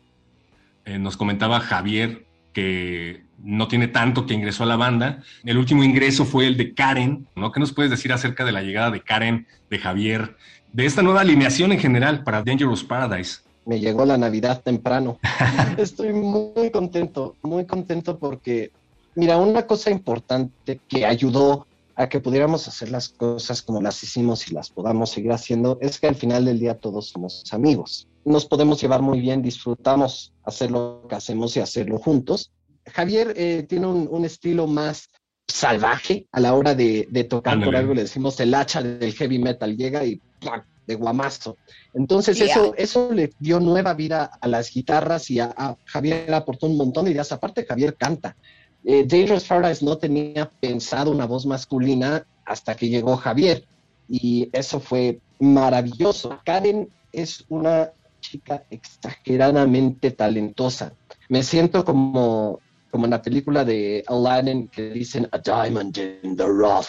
[0.85, 5.23] Eh, nos comentaba Javier que no tiene tanto que ingresó a la banda.
[5.45, 7.51] El último ingreso fue el de Karen, ¿no?
[7.51, 10.37] ¿Qué nos puedes decir acerca de la llegada de Karen, de Javier,
[10.73, 13.41] de esta nueva alineación en general para Dangerous Paradise?
[13.65, 15.19] Me llegó la Navidad temprano.
[15.77, 18.71] Estoy muy contento, muy contento porque,
[19.15, 24.49] mira, una cosa importante que ayudó a que pudiéramos hacer las cosas como las hicimos
[24.49, 28.09] y las podamos seguir haciendo es que al final del día todos somos amigos.
[28.25, 32.53] Nos podemos llevar muy bien, disfrutamos hacer lo que hacemos y hacerlo juntos.
[32.87, 35.09] Javier eh, tiene un, un, estilo más
[35.47, 37.67] salvaje a la hora de, de tocar, Andale.
[37.67, 40.67] por algo le decimos el hacha del heavy metal, llega y ¡plac!
[40.87, 41.57] de guamazo.
[41.95, 42.47] Entonces yeah.
[42.47, 46.77] eso, eso le dio nueva vida a las guitarras y a, a Javier aportó un
[46.77, 47.33] montón de ideas.
[47.33, 48.37] Aparte Javier canta.
[48.85, 53.65] Eh, Dangerous Paradise no tenía pensado una voz masculina hasta que llegó Javier
[54.09, 56.41] y eso fue maravilloso.
[56.45, 57.93] Karen es una
[58.33, 60.95] chica exageradamente talentosa.
[61.29, 62.61] Me siento como,
[62.91, 66.89] como en la película de Aladdin que dicen A Diamond in the Rough.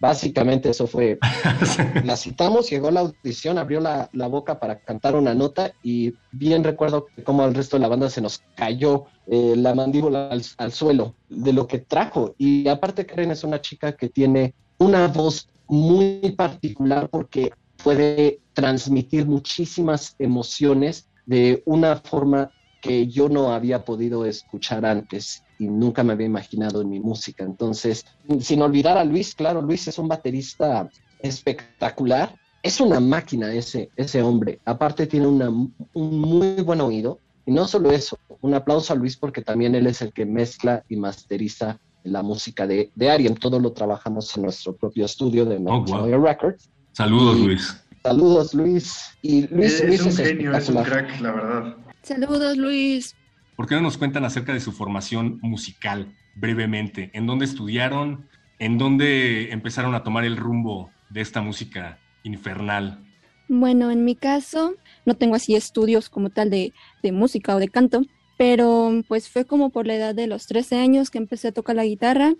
[0.00, 1.18] Básicamente eso fue,
[2.04, 6.62] la citamos, llegó la audición, abrió la, la, boca para cantar una nota y bien
[6.62, 10.72] recuerdo como al resto de la banda se nos cayó eh, la mandíbula al, al,
[10.72, 12.34] suelo de lo que trajo.
[12.38, 19.26] Y aparte Karen es una chica que tiene una voz muy particular porque puede transmitir
[19.26, 22.50] muchísimas emociones de una forma
[22.80, 27.44] que yo no había podido escuchar antes y nunca me había imaginado en mi música.
[27.44, 28.04] Entonces,
[28.40, 30.88] sin olvidar a Luis, claro, Luis es un baterista
[31.20, 32.34] espectacular.
[32.62, 34.60] Es una máquina ese, ese hombre.
[34.64, 37.20] Aparte tiene una, un muy buen oído.
[37.46, 40.82] Y no solo eso, un aplauso a Luis porque también él es el que mezcla
[40.88, 43.34] y masteriza la música de, de Arien.
[43.34, 46.22] Todo lo trabajamos en nuestro propio estudio de oh, wow.
[46.22, 46.70] Records.
[46.92, 47.83] Saludos, y, Luis.
[48.04, 49.16] Saludos, Luis.
[49.22, 51.76] Y Luis es, Luis un genio, es un crack, la verdad.
[52.02, 53.16] Saludos, Luis.
[53.56, 57.10] ¿Por qué no nos cuentan acerca de su formación musical brevemente?
[57.14, 58.28] ¿En dónde estudiaron?
[58.58, 63.02] ¿En dónde empezaron a tomar el rumbo de esta música infernal?
[63.48, 64.74] Bueno, en mi caso,
[65.06, 68.02] no tengo así estudios como tal de, de, música o de canto,
[68.36, 71.76] pero pues fue como por la edad de los 13 años que empecé a tocar
[71.76, 72.34] la guitarra.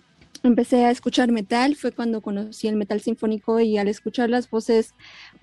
[0.45, 4.93] Empecé a escuchar metal, fue cuando conocí el metal sinfónico y al escuchar las voces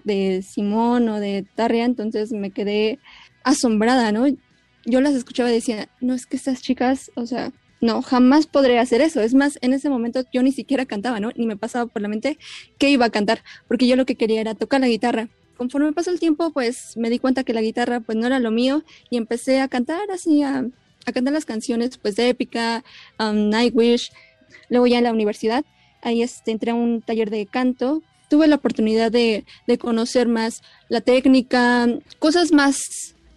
[0.03, 2.99] de Simón o de Tarria, entonces me quedé
[3.43, 4.27] asombrada, ¿no?
[4.85, 8.77] Yo las escuchaba y decía, no es que estas chicas, o sea, no, jamás podré
[8.77, 9.21] hacer eso.
[9.21, 11.31] Es más, en ese momento yo ni siquiera cantaba, ¿no?
[11.35, 12.37] Ni me pasaba por la mente
[12.77, 15.29] que iba a cantar, porque yo lo que quería era tocar la guitarra.
[15.57, 18.51] conforme pasó el tiempo, pues me di cuenta que la guitarra pues no era lo
[18.51, 20.65] mío y empecé a cantar así, a,
[21.07, 22.83] a cantar las canciones pues de Épica,
[23.19, 24.11] um, Nightwish.
[24.69, 25.65] Luego ya en la universidad,
[26.01, 28.01] ahí este, entré a un taller de canto.
[28.29, 31.87] Tuve la oportunidad de, de conocer más la técnica,
[32.19, 32.81] cosas más,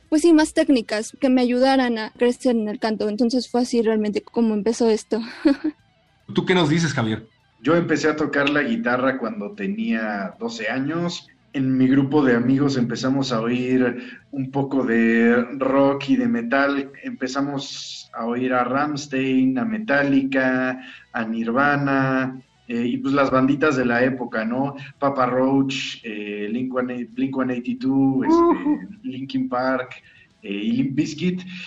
[0.09, 3.09] pues sí, más técnicas que me ayudaran a crecer en el canto.
[3.09, 5.21] Entonces fue así realmente como empezó esto.
[6.35, 7.27] ¿Tú qué nos dices, Javier?
[7.61, 11.27] Yo empecé a tocar la guitarra cuando tenía 12 años.
[11.55, 16.91] En mi grupo de amigos empezamos a oír un poco de rock y de metal.
[17.05, 20.81] Empezamos a oír a Ramstein, a Metallica,
[21.13, 24.75] a Nirvana, eh, y pues las banditas de la época, ¿no?
[24.99, 26.75] Papa Roach, eh, Blink,
[27.13, 30.03] Blink 182, este, Linkin Park
[30.45, 30.95] eh, y.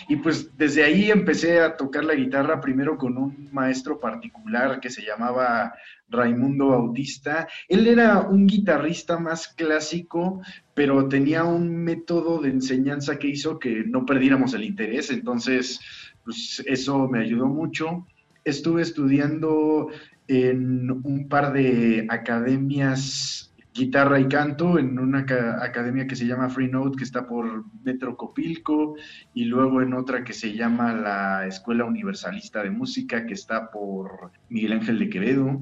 [0.08, 4.90] Y pues desde ahí empecé a tocar la guitarra primero con un maestro particular que
[4.90, 5.74] se llamaba
[6.10, 7.48] Raimundo Bautista.
[7.68, 10.42] Él era un guitarrista más clásico,
[10.76, 15.10] pero tenía un método de enseñanza que hizo que no perdiéramos el interés.
[15.10, 15.80] Entonces,
[16.24, 18.06] pues eso me ayudó mucho.
[18.46, 19.90] Estuve estudiando
[20.28, 23.47] en un par de academias
[23.78, 27.66] guitarra y canto en una ca- academia que se llama Free Note, que está por
[27.84, 28.96] Metro Copilco,
[29.34, 34.32] y luego en otra que se llama la Escuela Universalista de Música, que está por
[34.50, 35.60] Miguel Ángel de Quevedo.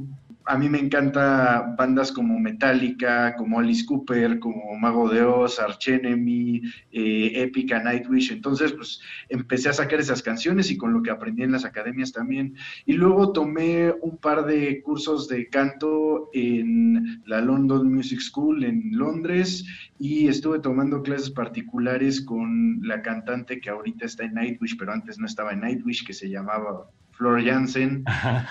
[0.47, 5.87] A mí me encanta bandas como Metallica, como Alice Cooper, como Mago de Oz, Arch
[5.87, 8.31] Enemy, eh, Epica, Nightwish.
[8.31, 12.11] Entonces, pues empecé a sacar esas canciones y con lo que aprendí en las academias
[12.11, 12.55] también.
[12.85, 18.91] Y luego tomé un par de cursos de canto en la London Music School en
[18.91, 19.65] Londres
[19.97, 25.17] y estuve tomando clases particulares con la cantante que ahorita está en Nightwish, pero antes
[25.17, 28.03] no estaba en Nightwish, que se llamaba Flor Jansen,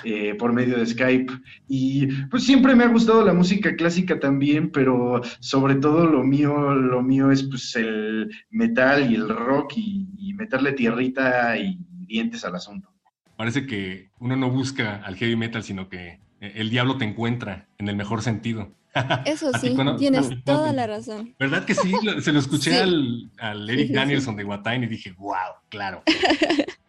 [0.05, 1.33] eh, por medio de Skype.
[1.69, 6.75] Y pues siempre me ha gustado la música clásica también, pero sobre todo lo mío,
[6.75, 12.45] lo mío es pues el metal y el rock y, y meterle tierrita y dientes
[12.45, 12.91] al asunto.
[13.37, 17.67] Parece que uno no busca al heavy metal, sino que eh, el diablo te encuentra
[17.79, 18.71] en el mejor sentido.
[19.27, 20.77] Eso ¿A ti sí, tienes no, toda no.
[20.77, 21.35] la razón.
[21.39, 21.93] ¿Verdad que sí?
[22.21, 22.77] Se lo escuché Sí.
[22.79, 23.95] al, al Eric Sí, sí, sí.
[23.95, 25.35] Danielson de Watain y dije, wow,
[25.69, 26.03] claro.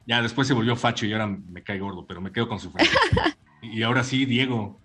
[0.07, 2.71] ya después se volvió facho y ahora me cae gordo, pero me quedo con su
[2.71, 2.91] frase.
[3.61, 4.79] y ahora sí, Diego.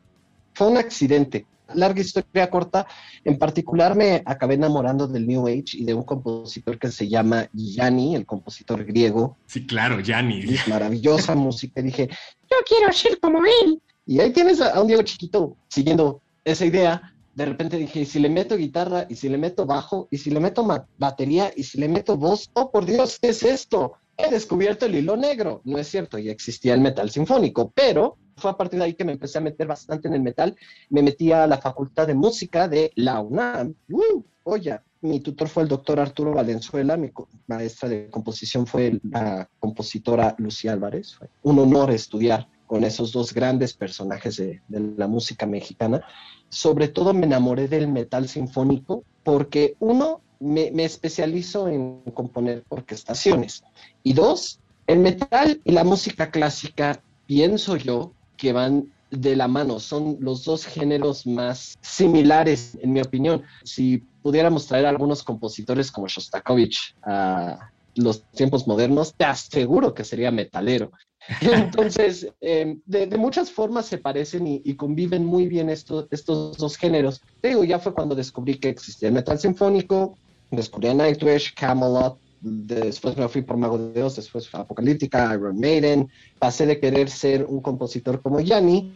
[0.54, 1.46] Fue un accidente.
[1.74, 2.86] Larga historia corta.
[3.24, 7.48] En particular me acabé enamorando del New Age y de un compositor que se llama
[7.52, 9.36] Yanni, el compositor griego.
[9.46, 10.44] Sí, claro, Yanni.
[10.68, 11.80] Maravillosa música.
[11.80, 12.08] Dije,
[12.50, 13.80] yo quiero ser como él.
[14.06, 17.14] Y ahí tienes a, un Diego chiquito siguiendo esa idea.
[17.34, 20.30] De repente dije, ¿y si le meto guitarra, y si le meto bajo, y si
[20.30, 20.66] le meto
[20.98, 23.94] batería, y si le meto voz, oh por Dios, ¿qué es esto?
[24.24, 25.60] He descubierto el hilo negro.
[25.64, 29.04] No es cierto, ya existía el metal sinfónico, pero fue a partir de ahí que
[29.04, 30.56] me empecé a meter bastante en el metal.
[30.88, 33.74] Me metí a la Facultad de Música de la UNAM.
[33.90, 34.22] ¡Uh!
[34.44, 37.10] Oye, mi tutor fue el doctor Arturo Valenzuela, mi
[37.46, 41.14] maestra de composición fue la compositora Lucía Álvarez.
[41.14, 46.02] Fue un honor estudiar con esos dos grandes personajes de, de la música mexicana.
[46.48, 53.62] Sobre todo me enamoré del metal sinfónico porque uno, me, especializo en componer orquestaciones
[54.02, 59.80] y dos, el metal y la música clásica, pienso yo, que van de la mano,
[59.80, 63.42] son los dos géneros más similares, en mi opinión.
[63.64, 70.04] Si pudiéramos traer a algunos compositores como Shostakovich a los tiempos modernos, te aseguro que
[70.04, 70.90] sería metalero.
[71.40, 77.20] Entonces, eh, de, muchas formas se parecen y, conviven muy bien estos, estos dos géneros.
[77.40, 80.16] Te digo, ya fue cuando descubrí que existía el metal sinfónico,
[80.50, 86.08] descubrí a Nightwish, Camelot, después me fui por Mago de Dios, después Apocalíptica, Iron Maiden,
[86.38, 88.92] pasé de querer ser un compositor como Yanni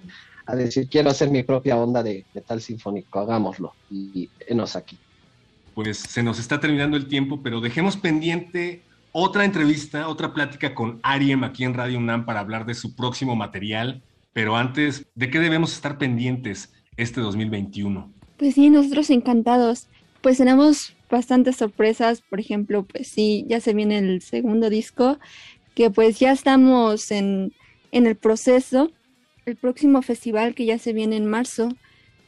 [0.46, 4.98] a decir quiero hacer mi propia onda de metal sinfónico, hagámoslo y enos aquí.
[5.74, 8.82] Pues se nos está terminando el tiempo, pero dejemos pendiente
[9.12, 13.36] otra entrevista, otra plática con Ariem aquí en Radio UNAM para hablar de su próximo
[13.36, 14.02] material.
[14.32, 18.12] Pero antes, ¿de qué debemos estar pendientes este 2021?
[18.36, 19.86] Pues sí, nosotros encantados.
[20.20, 25.18] Pues tenemos bastantes sorpresas, por ejemplo, pues sí, ya se viene el segundo disco,
[25.74, 27.52] que pues ya estamos en,
[27.92, 28.90] en el proceso.
[29.46, 31.68] El próximo festival que ya se viene en marzo,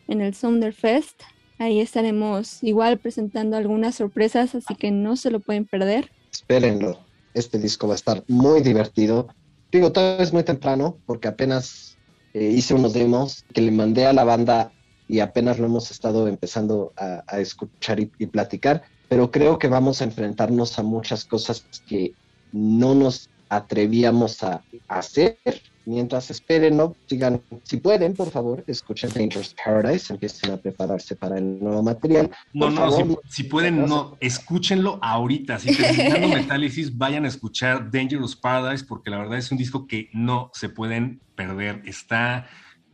[0.09, 0.35] en el
[0.72, 1.22] Fest,
[1.59, 6.11] ahí estaremos igual presentando algunas sorpresas, así que no se lo pueden perder.
[6.31, 7.01] Espérenlo,
[7.35, 9.29] este disco va a estar muy divertido.
[9.72, 11.97] Digo, todavía es muy temprano porque apenas
[12.35, 14.72] eh, hice unos demos que le mandé a la banda
[15.09, 19.68] y apenas lo hemos estado empezando a, a escuchar y, y platicar, pero creo que
[19.68, 22.12] vamos a enfrentarnos a muchas cosas que
[22.52, 25.38] no nos atrevíamos a hacer.
[25.84, 26.96] Mientras esperen, ¿no?
[27.07, 32.28] Sigan, si pueden, por favor, escuchen Dangerous Paradise, empiecen a prepararse para el nuevo material.
[32.52, 35.61] No, Por no, favor, si, si pueden, no, escúchenlo ahorita.
[35.61, 40.11] Si terminando Metálisis, vayan a escuchar Dangerous Paradise, porque la verdad es un disco que
[40.12, 41.82] no se pueden perder.
[41.84, 42.48] Está,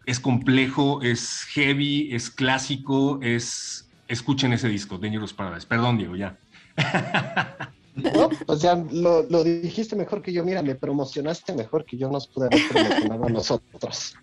[0.07, 3.88] es complejo, es heavy, es clásico, es.
[4.09, 5.66] Escuchen ese disco, Dangerous Paradise.
[5.66, 6.36] Perdón, Diego, ya.
[7.94, 10.44] No, o sea, lo, lo dijiste mejor que yo.
[10.44, 14.14] Mira, me promocionaste mejor que yo nos pude haber promocionado a nosotros.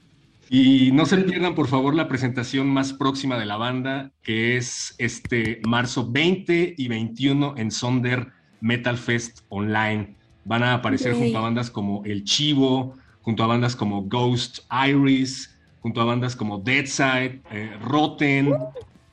[0.49, 4.95] Y no se pierdan, por favor, la presentación más próxima de la banda, que es
[4.97, 10.15] este marzo 20 y 21 en Sonder Metal Fest Online.
[10.45, 11.21] Van a aparecer Yay.
[11.21, 15.49] junto a bandas como El Chivo, junto a bandas como Ghost Iris,
[15.82, 18.53] junto a bandas como Deadside, eh, Rotten.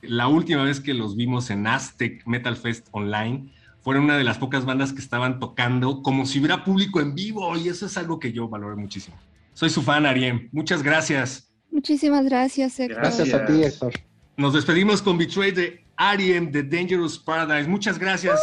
[0.01, 3.51] La última vez que los vimos en Aztec Metal Fest Online,
[3.81, 7.55] fueron una de las pocas bandas que estaban tocando como si hubiera público en vivo,
[7.55, 9.15] y eso es algo que yo valoro muchísimo.
[9.53, 10.49] Soy su fan, Ariem.
[10.51, 11.51] Muchas gracias.
[11.71, 13.01] Muchísimas gracias, Héctor.
[13.01, 13.93] Gracias a ti, Héctor.
[14.35, 17.67] Nos despedimos con Betray de Ariem de Dangerous Paradise.
[17.69, 18.39] Muchas gracias.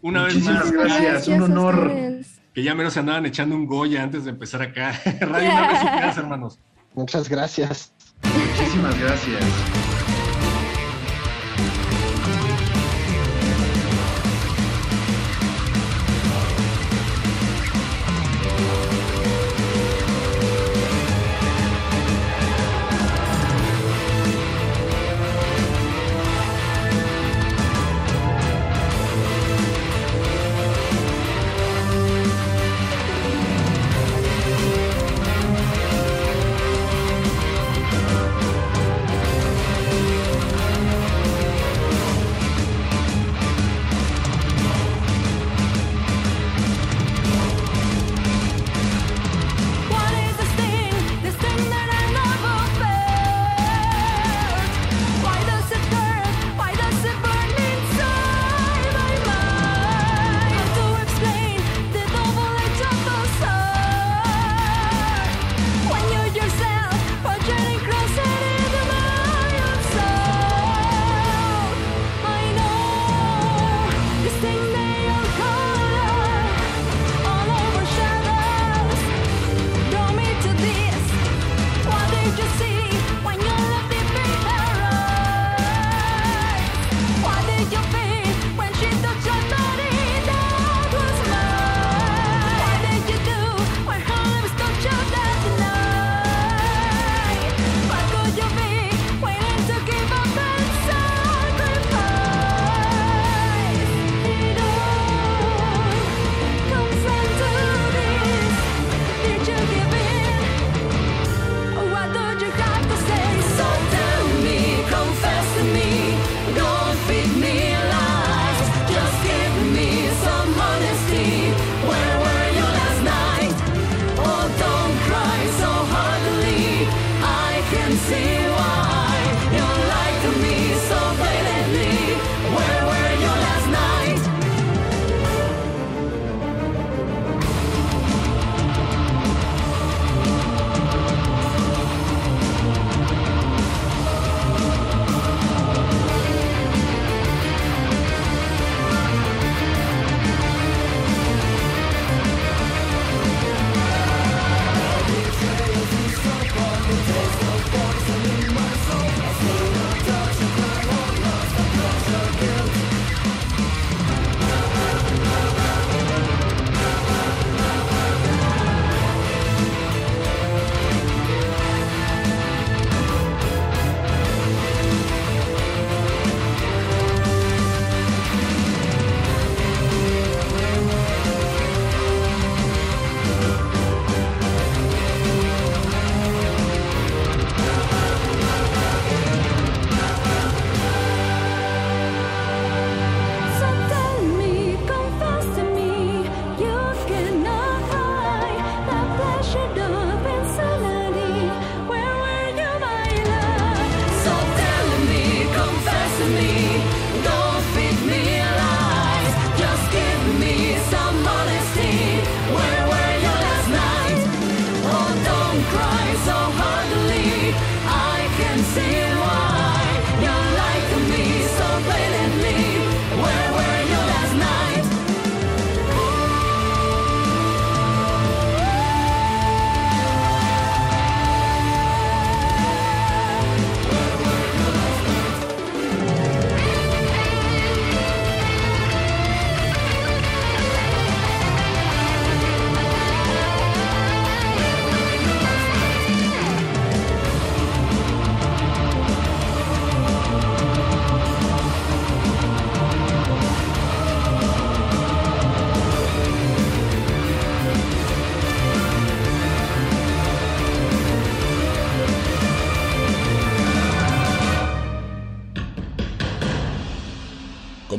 [0.00, 0.72] Una vez Muchísimas más.
[0.72, 1.92] gracias, un a honor.
[2.54, 4.98] Que ya menos se andaban echando un Goya antes de empezar acá.
[5.20, 6.58] Radio Nave su casa, hermanos.
[6.94, 7.92] Muchas gracias.
[8.22, 9.44] Muchísimas gracias.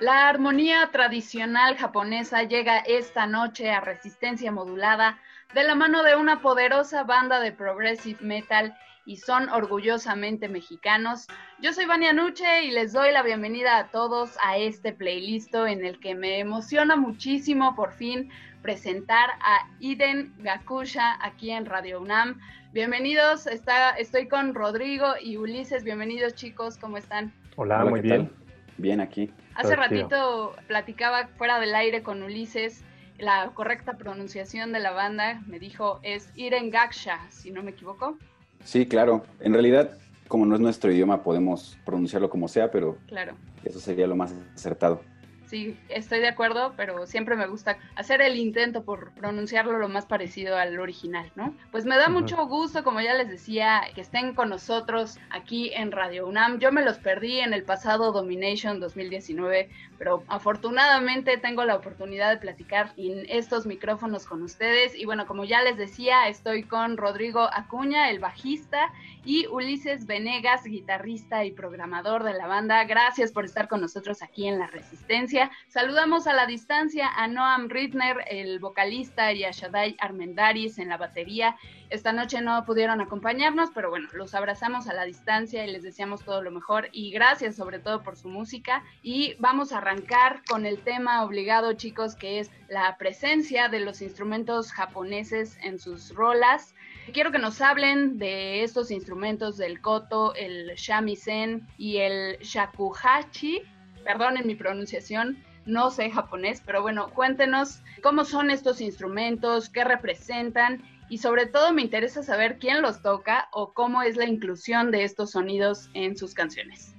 [0.00, 5.18] La armonía tradicional japonesa llega esta noche a resistencia modulada
[5.52, 8.74] de la mano de una poderosa banda de progressive metal
[9.04, 11.26] y son orgullosamente mexicanos.
[11.58, 15.84] Yo soy Vania Nuche y les doy la bienvenida a todos a este playlist en
[15.84, 18.30] el que me emociona muchísimo por fin
[18.62, 22.40] presentar a Iden Gakusha aquí en Radio UNAM.
[22.72, 25.84] Bienvenidos, está, estoy con Rodrigo y Ulises.
[25.84, 27.34] Bienvenidos chicos, ¿cómo están?
[27.56, 28.40] Hola, muy bien.
[28.80, 29.30] Bien aquí.
[29.54, 32.82] Hace ratito platicaba fuera del aire con Ulises
[33.18, 35.42] la correcta pronunciación de la banda.
[35.46, 38.16] Me dijo es Iren Gaksha, si no me equivoco.
[38.64, 39.24] Sí, claro.
[39.40, 43.34] En realidad, como no es nuestro idioma, podemos pronunciarlo como sea, pero claro.
[43.64, 45.02] eso sería lo más acertado.
[45.50, 50.06] Sí, estoy de acuerdo, pero siempre me gusta hacer el intento por pronunciarlo lo más
[50.06, 51.52] parecido al original, ¿no?
[51.72, 55.90] Pues me da mucho gusto, como ya les decía, que estén con nosotros aquí en
[55.90, 56.60] Radio UNAM.
[56.60, 62.36] Yo me los perdí en el pasado Domination 2019, pero afortunadamente tengo la oportunidad de
[62.36, 64.94] platicar en estos micrófonos con ustedes.
[64.94, 68.92] Y bueno, como ya les decía, estoy con Rodrigo Acuña, el bajista,
[69.24, 72.84] y Ulises Venegas, guitarrista y programador de la banda.
[72.84, 75.39] Gracias por estar con nosotros aquí en La Resistencia.
[75.68, 80.96] Saludamos a la distancia a Noam Ritner, el vocalista, y a Shadai Armendaris en la
[80.96, 81.56] batería.
[81.88, 86.24] Esta noche no pudieron acompañarnos, pero bueno, los abrazamos a la distancia y les deseamos
[86.24, 88.84] todo lo mejor y gracias sobre todo por su música.
[89.02, 94.02] Y vamos a arrancar con el tema obligado, chicos, que es la presencia de los
[94.02, 96.74] instrumentos japoneses en sus rolas.
[97.12, 103.62] Quiero que nos hablen de estos instrumentos del koto, el shamisen y el shakuhachi.
[104.04, 110.82] Perdonen mi pronunciación, no sé japonés, pero bueno, cuéntenos cómo son estos instrumentos, qué representan
[111.08, 115.04] y sobre todo me interesa saber quién los toca o cómo es la inclusión de
[115.04, 116.94] estos sonidos en sus canciones.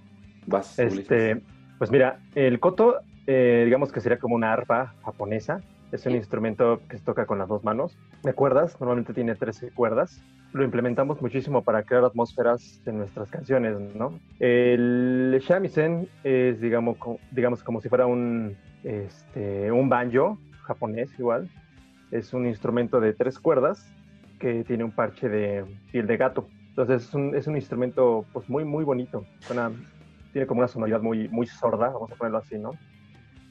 [0.48, 1.42] Vas, este,
[1.78, 5.62] pues mira, el koto, eh, digamos que sería como una arpa japonesa.
[5.92, 7.98] Es un instrumento que se toca con las dos manos.
[8.24, 8.80] ¿Me cuerdas?
[8.80, 10.22] Normalmente tiene 13 cuerdas.
[10.54, 14.20] Lo implementamos muchísimo para crear atmósferas en nuestras canciones, ¿no?
[14.40, 16.98] El shamisen es, digamos,
[17.32, 21.50] digamos como si fuera un, este, un banjo japonés igual.
[22.12, 23.88] Es un instrumento de tres cuerdas
[24.40, 26.48] que tiene un parche de piel de gato.
[26.70, 29.26] Entonces es un, es un instrumento pues muy, muy bonito.
[30.34, 32.72] tiene como una sonoridad muy, muy sorda, vamos a ponerlo así, ¿no?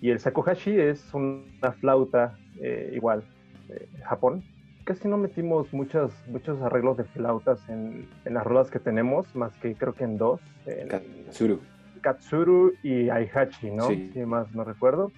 [0.00, 3.22] Y el shakuhachi es una flauta eh, igual,
[3.68, 4.42] de Japón.
[4.90, 9.56] Casi no metimos muchos, muchos arreglos de flautas en, en, las rolas que tenemos, más
[9.58, 10.40] que creo que en dos.
[10.66, 11.60] En Katsuru.
[12.00, 13.86] Katsuru y Aihachi, ¿no?
[13.86, 14.10] Sí.
[14.12, 15.12] Si más no recuerdo.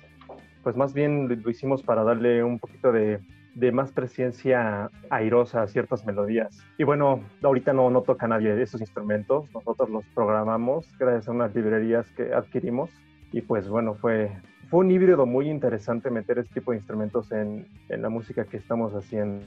[0.62, 3.20] Pues más bien lo hicimos para darle un poquito de,
[3.54, 6.62] de más presencia airosa a ciertas melodías.
[6.76, 11.32] Y bueno, ahorita no, no toca nadie de esos instrumentos, nosotros los programamos gracias a
[11.32, 12.90] unas librerías que adquirimos
[13.32, 14.32] y pues bueno, fue,
[14.72, 18.56] fue un híbrido muy interesante meter este tipo de instrumentos en, en la música que
[18.56, 19.44] estamos haciendo.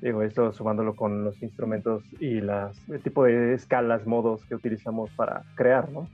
[0.00, 5.10] Digo, esto sumándolo con los instrumentos y las, el tipo de escalas, modos que utilizamos
[5.10, 6.08] para crear, ¿no?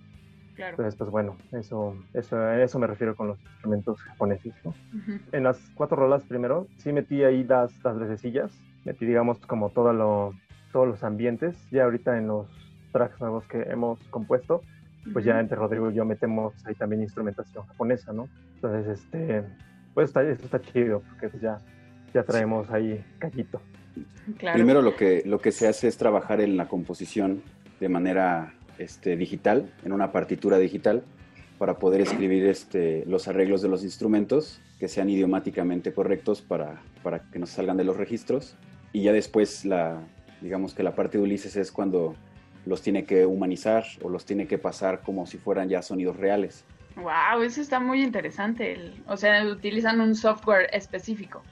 [0.57, 0.73] Claro.
[0.73, 4.75] Entonces, pues bueno, eso, eso, eso me refiero con los instrumentos japoneses, ¿no?
[5.31, 8.51] En las cuatro rolas primero, sí metí ahí las, las vocecillas,
[8.85, 10.35] metí, digamos, como todo lo,
[10.73, 11.57] todos los ambientes.
[11.71, 12.49] Ya ahorita en los
[12.91, 14.63] tracks nuevos que hemos compuesto,
[15.13, 18.29] pues ya entre Rodrigo y yo metemos ahí también instrumentación japonesa, ¿no?
[18.55, 19.43] Entonces, este,
[19.95, 21.59] pues está, esto está chido, porque pues ya,
[22.15, 23.61] ya traemos ahí callito.
[24.39, 24.55] Claro.
[24.55, 27.43] Primero lo que, lo que se hace es trabajar en la composición
[27.81, 31.03] de manera este, digital, en una partitura digital,
[31.59, 37.21] para poder escribir este, los arreglos de los instrumentos que sean idiomáticamente correctos para, para
[37.31, 38.57] que nos salgan de los registros.
[38.93, 40.01] Y ya después, la,
[40.41, 42.17] digamos que la parte de Ulises es cuando
[42.67, 46.65] los tiene que humanizar o los tiene que pasar como si fueran ya sonidos reales.
[46.97, 48.73] Wow, eso está muy interesante.
[48.73, 51.43] El, o sea, utilizan un software específico.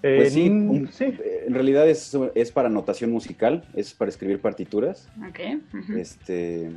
[0.00, 1.14] Pues sí, un, sí,
[1.46, 5.08] en realidad es, es, para notación musical, es para escribir partituras.
[5.28, 5.40] Ok.
[5.72, 5.98] Uh -huh.
[5.98, 6.70] Este,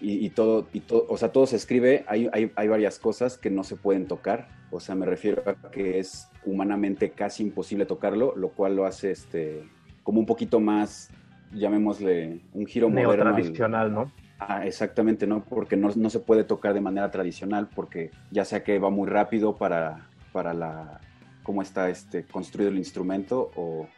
[0.00, 3.38] y, y, todo, y todo, o sea, todo se escribe, hay, hay, hay, varias cosas
[3.38, 7.86] que no se pueden tocar, o sea, me refiero a que es humanamente casi imposible
[7.86, 9.62] tocarlo, lo cual lo hace este,
[10.02, 11.10] como un poquito más,
[11.52, 13.24] llamémosle, un giro moderno.
[13.30, 14.12] al- Neotradicional, ¿no?
[14.38, 15.44] Ah, exactamente, ¿no?
[15.44, 19.08] Porque no, no se puede tocar de manera tradicional, porque ya sea que va muy
[19.08, 21.00] rápido para, para la
[21.44, 23.88] cómo está este, construido el instrumento, o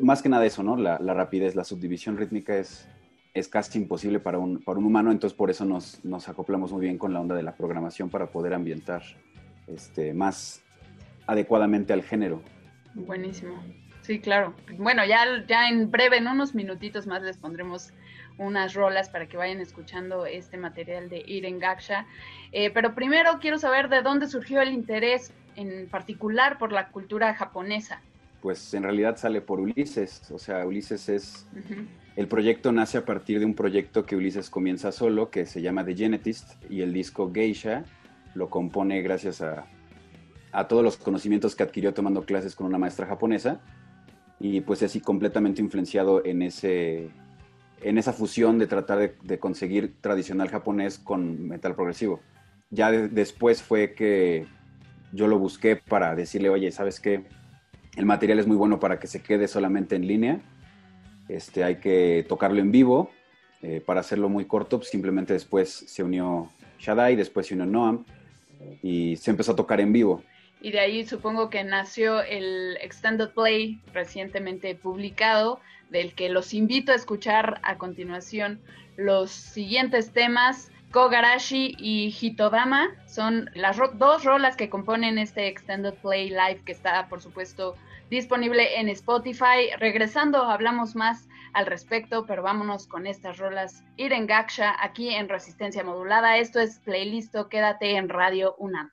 [0.00, 0.76] más que nada eso, ¿no?
[0.76, 2.86] La, la rapidez, la subdivisión rítmica es,
[3.34, 6.82] es casi imposible para un, para un humano, entonces por eso nos, nos acoplamos muy
[6.82, 9.02] bien con la onda de la programación para poder ambientar
[9.66, 10.62] este, más
[11.26, 12.40] adecuadamente al género.
[12.94, 13.54] Buenísimo.
[14.10, 14.54] Sí, claro.
[14.76, 17.92] Bueno, ya, ya en breve, en unos minutitos más, les pondremos
[18.38, 22.08] unas rolas para que vayan escuchando este material de Iren Gaksha.
[22.50, 27.32] Eh, pero primero quiero saber de dónde surgió el interés en particular por la cultura
[27.36, 28.00] japonesa.
[28.42, 31.46] Pues en realidad sale por Ulises, o sea, Ulises es...
[32.16, 35.84] El proyecto nace a partir de un proyecto que Ulises comienza solo, que se llama
[35.84, 37.84] The Genetist, y el disco Geisha
[38.34, 39.66] lo compone gracias a,
[40.50, 43.60] a todos los conocimientos que adquirió tomando clases con una maestra japonesa,
[44.40, 47.10] y pues así completamente influenciado en, ese,
[47.82, 52.20] en esa fusión de tratar de, de conseguir tradicional japonés con metal progresivo.
[52.70, 54.46] Ya de- después fue que
[55.12, 57.24] yo lo busqué para decirle, oye, ¿sabes qué?
[57.96, 60.40] El material es muy bueno para que se quede solamente en línea.
[61.28, 63.10] Este, hay que tocarlo en vivo.
[63.62, 68.04] Eh, para hacerlo muy corto, pues simplemente después se unió Shaddai, después se unió Noam
[68.82, 70.22] y se empezó a tocar en vivo.
[70.60, 76.92] Y de ahí supongo que nació el Extended Play recientemente publicado, del que los invito
[76.92, 78.60] a escuchar a continuación
[78.96, 80.70] los siguientes temas.
[80.92, 86.72] Kogarashi y Hitodama son las ro- dos rolas que componen este Extended Play Live que
[86.72, 87.76] está, por supuesto,
[88.10, 89.70] disponible en Spotify.
[89.78, 93.84] Regresando, hablamos más al respecto, pero vámonos con estas rolas.
[93.96, 96.38] Iren Gaksha aquí en Resistencia Modulada.
[96.38, 98.90] Esto es Playlisto, quédate en Radio UNAM.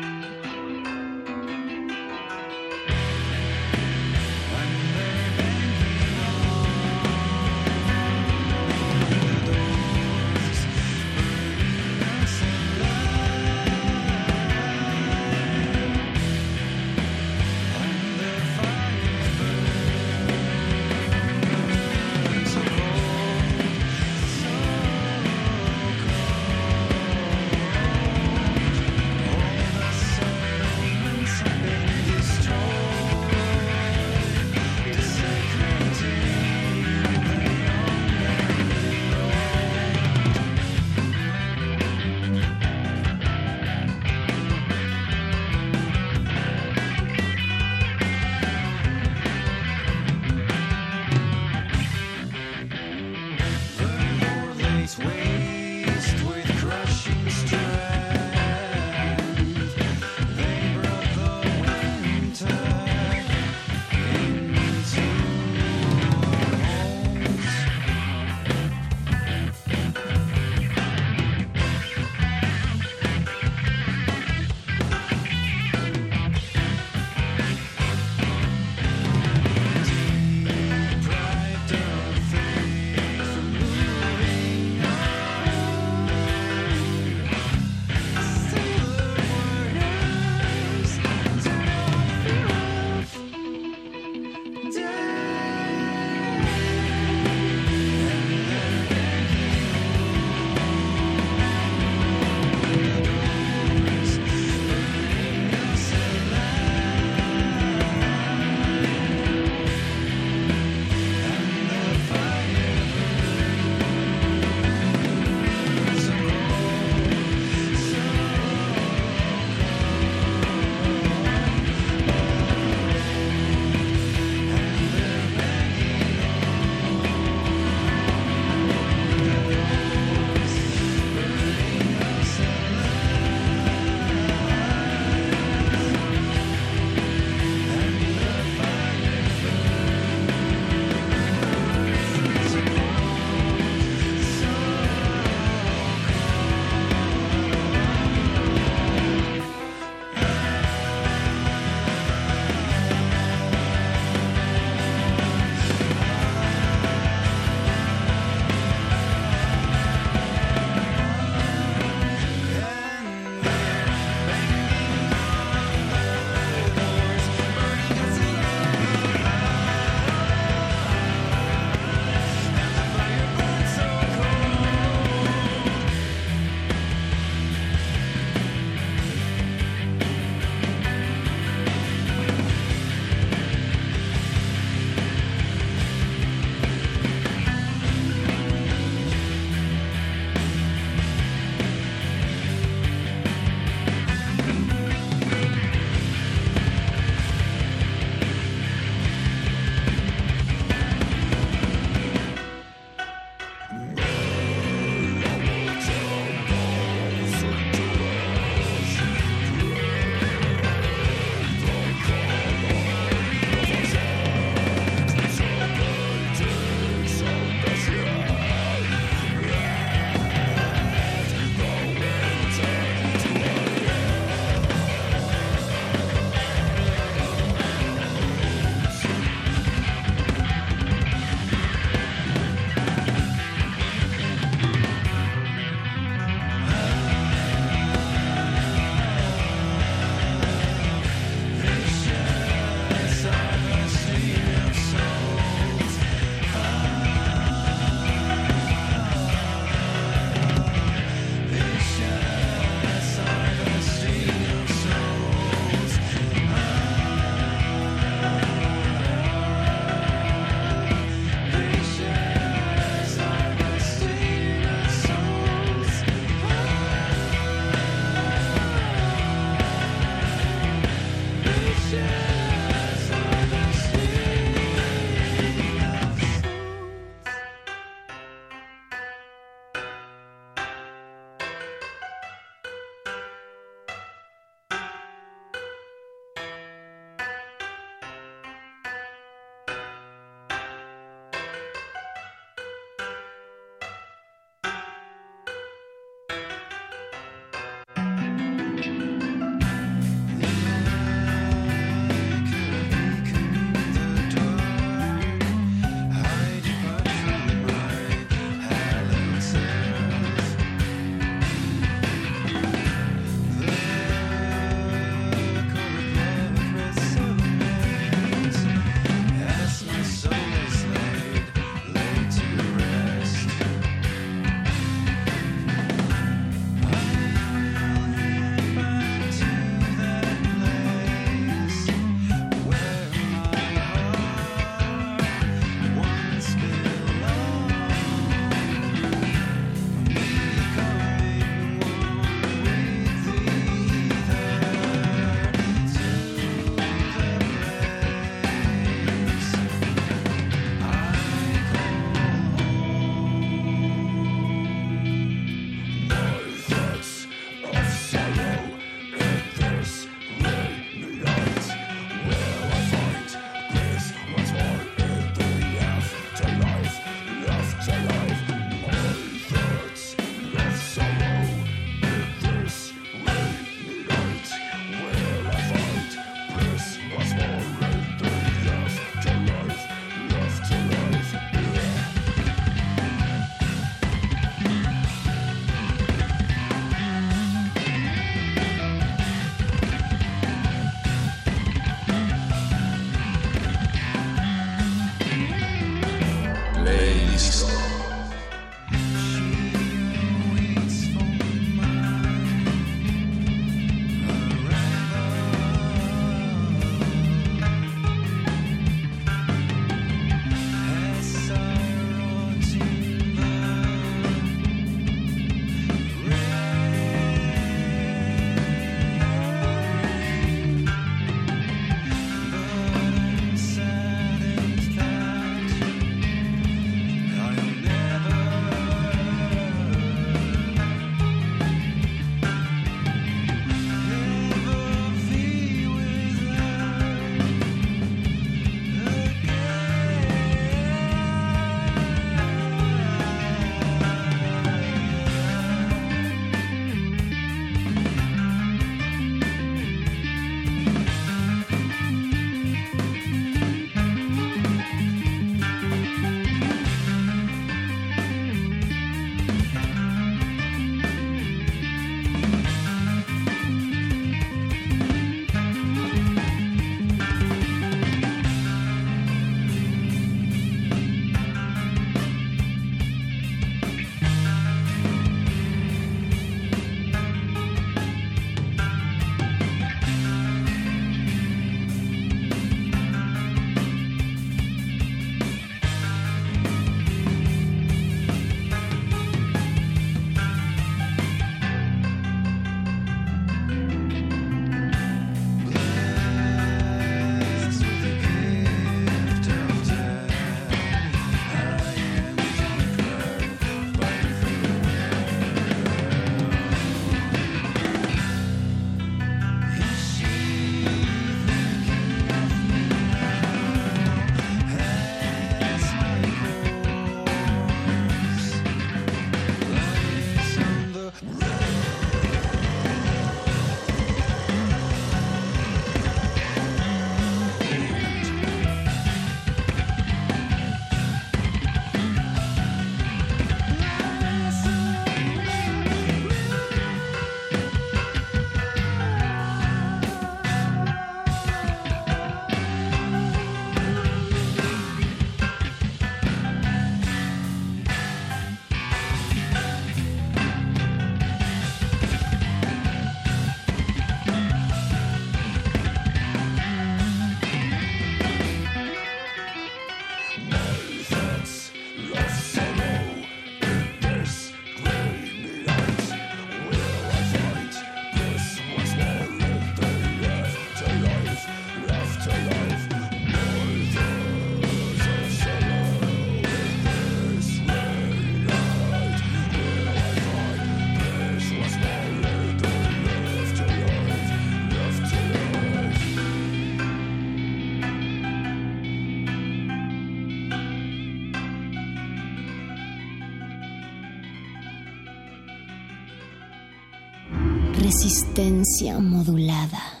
[598.40, 600.00] Resistencia modulada.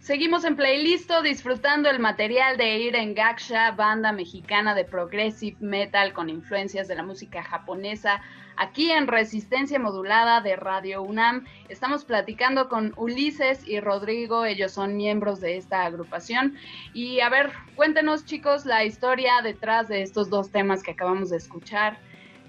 [0.00, 6.28] Seguimos en Playlisto disfrutando el material de Iren Gaksha, banda mexicana de progressive metal con
[6.28, 8.20] influencias de la música japonesa.
[8.58, 14.94] Aquí en Resistencia Modulada de Radio UNAM estamos platicando con Ulises y Rodrigo, ellos son
[14.94, 16.56] miembros de esta agrupación.
[16.92, 21.38] Y a ver, cuéntenos chicos la historia detrás de estos dos temas que acabamos de
[21.38, 21.96] escuchar,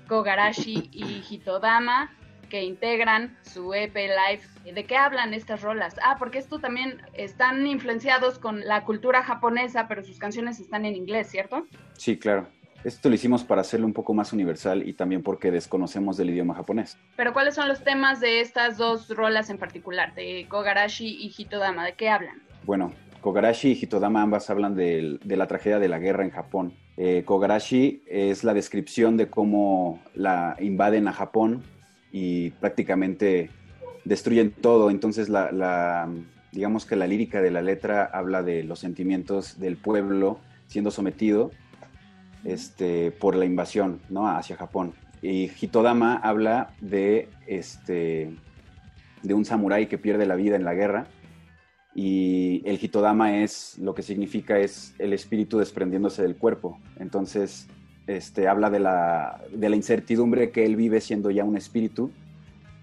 [0.09, 2.11] Kogarashi y Hitodama
[2.49, 4.41] que integran su EP Live.
[4.73, 5.95] ¿De qué hablan estas rolas?
[6.03, 10.95] Ah, porque esto también están influenciados con la cultura japonesa, pero sus canciones están en
[10.95, 11.65] inglés, ¿cierto?
[11.93, 12.47] Sí, claro.
[12.83, 16.55] Esto lo hicimos para hacerlo un poco más universal y también porque desconocemos del idioma
[16.55, 16.97] japonés.
[17.17, 21.85] Pero ¿cuáles son los temas de estas dos rolas en particular, de Kogarashi y Hitodama?
[21.85, 22.41] ¿De qué hablan?
[22.63, 26.73] Bueno, Kogarashi y Hitodama ambas hablan del- de, la tragedia de la guerra en Japón.
[26.95, 31.63] Eh, Kogarashi es la descripción de cómo la invaden a Japón
[32.11, 33.49] y prácticamente
[34.05, 34.89] destruyen todo.
[34.89, 36.09] Entonces, la,
[36.51, 41.51] digamos que la lírica de la letra habla de los sentimientos del pueblo siendo sometido
[42.43, 44.27] este, por la invasión ¿no?
[44.27, 44.93] hacia Japón.
[45.21, 48.31] Y Hitodama habla de, este,
[49.23, 51.07] de un samurái que pierde la vida en la guerra
[51.93, 56.79] y el Hitodama es lo que significa es el espíritu desprendiéndose del cuerpo.
[56.97, 57.67] Entonces,
[58.09, 62.11] este, habla de la, de la incertidumbre que él vive siendo ya un espíritu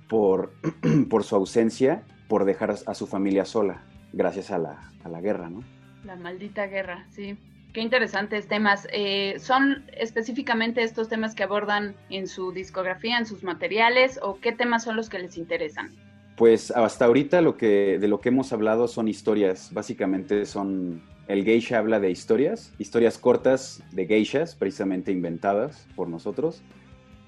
[0.09, 0.53] por,
[1.11, 3.83] por su ausencia, por dejar a, su familia sola,
[4.13, 5.63] gracias a la, a la guerra, ¿no?
[6.05, 7.37] La maldita guerra, sí.
[7.73, 8.87] Qué interesantes temas.
[8.93, 14.53] Eh, ¿Son específicamente estos temas que abordan en su discografía, en sus materiales, o qué
[14.53, 15.91] temas son los que les interesan?
[16.37, 19.73] Pues hasta ahorita lo que, de lo que hemos hablado son historias.
[19.73, 21.03] Básicamente son.
[21.29, 26.63] El geisha habla de historias, historias cortas de geishas, precisamente inventadas por nosotros.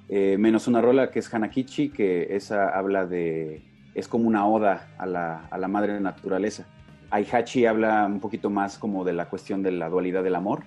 [0.09, 3.61] Eh, menos una rola que es Hanakichi, que esa habla de.
[3.95, 6.67] es como una oda a la, a la madre naturaleza.
[7.11, 10.63] Aihachi habla un poquito más como de la cuestión de la dualidad del amor.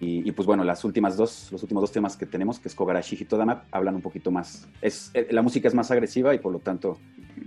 [0.00, 2.74] Y, y, pues bueno, las últimas dos, los últimos dos temas que tenemos, que es
[2.74, 4.68] Kogarashi y Todama, hablan un poquito más.
[4.82, 6.98] Es, eh, la música es más agresiva y por lo tanto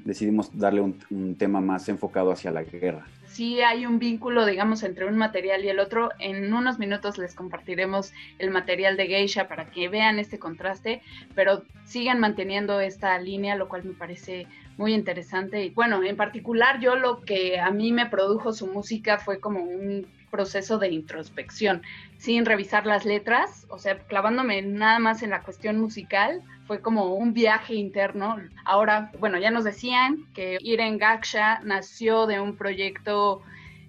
[0.08, 5.06] decidimos darle un, tema más enfocado hacia la guerra sí hay un vínculo, digamos, entre
[5.06, 6.10] un material y el otro.
[6.18, 11.04] En unos minutos les compartiremos el material de Geisha para que vean este contraste,
[11.36, 14.48] pero sigan manteniendo esta línea, lo cual me parece
[14.78, 15.64] muy interesante.
[15.64, 19.62] Y bueno, en particular yo lo que a mí me produjo su música fue como
[19.62, 21.84] un proceso de introspección,
[22.18, 27.16] sin revisar las letras, o sea, clavándome nada más en la cuestión musical, fue como
[27.16, 28.38] un viaje interno.
[28.66, 33.42] Ahora, bueno, ya nos decían que Iren Gaksha nació de un proyecto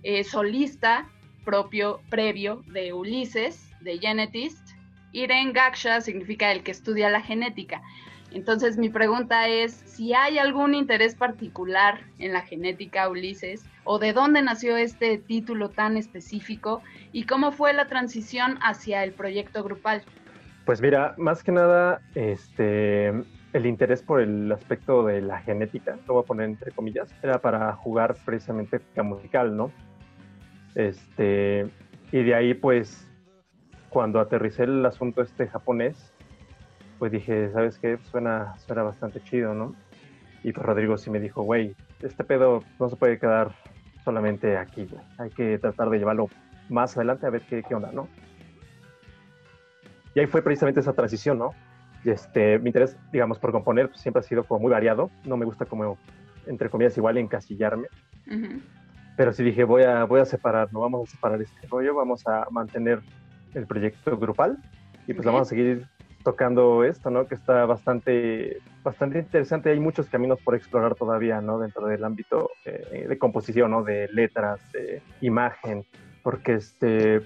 [0.04, 1.08] eh, solista
[1.44, 4.70] propio, previo de Ulises, de Genetist.
[5.12, 7.82] Iren Gaksha significa el que estudia la genética.
[8.30, 14.12] Entonces mi pregunta es si hay algún interés particular en la genética Ulises o de
[14.12, 16.82] dónde nació este título tan específico
[17.12, 20.04] y cómo fue la transición hacia el proyecto grupal.
[20.68, 26.12] Pues mira, más que nada, este, el interés por el aspecto de la genética, lo
[26.12, 29.72] voy a poner entre comillas, era para jugar precisamente musical, ¿no?
[30.74, 31.70] Este,
[32.12, 33.08] y de ahí pues,
[33.88, 36.12] cuando aterricé el asunto este japonés,
[36.98, 37.96] pues dije, ¿sabes qué?
[38.10, 39.74] Suena, suena bastante chido, ¿no?
[40.44, 43.52] Y pues Rodrigo sí me dijo, güey, este pedo no se puede quedar
[44.04, 44.86] solamente aquí.
[45.16, 46.28] Hay que tratar de llevarlo
[46.68, 48.06] más adelante a ver qué onda, ¿no?
[50.18, 51.50] Y ahí fue precisamente esa transición, ¿no?
[52.04, 55.12] Este, mi interés, digamos, por componer pues, siempre ha sido como muy variado.
[55.24, 55.96] No me gusta como,
[56.48, 57.86] entre comillas, igual encasillarme.
[58.26, 58.60] Ujú.
[59.16, 62.26] Pero sí dije, voy a, voy a separar, no vamos a separar este rollo, vamos
[62.26, 63.00] a mantener
[63.54, 64.58] el proyecto grupal
[65.06, 65.26] y pues Ok.
[65.26, 65.86] vamos a seguir
[66.24, 67.28] tocando esto, ¿no?
[67.28, 69.70] Que está bastante, bastante interesante.
[69.70, 71.60] Hay muchos caminos por explorar todavía, ¿no?
[71.60, 73.84] Dentro del ámbito eh, de composición, ¿no?
[73.84, 75.84] De letras, de imagen,
[76.24, 77.22] porque este,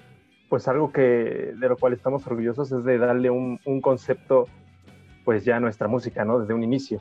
[0.53, 4.45] pues algo que de lo cual estamos orgullosos es de darle un, un concepto,
[5.24, 6.41] pues ya a nuestra música, ¿no?
[6.41, 7.01] Desde un inicio.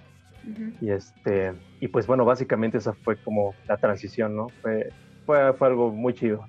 [0.80, 1.52] Y este,
[1.82, 4.48] y pues bueno, básicamente esa fue como la transición, ¿no?
[4.62, 4.94] Fue,
[5.26, 6.46] fue, fue algo muy chido.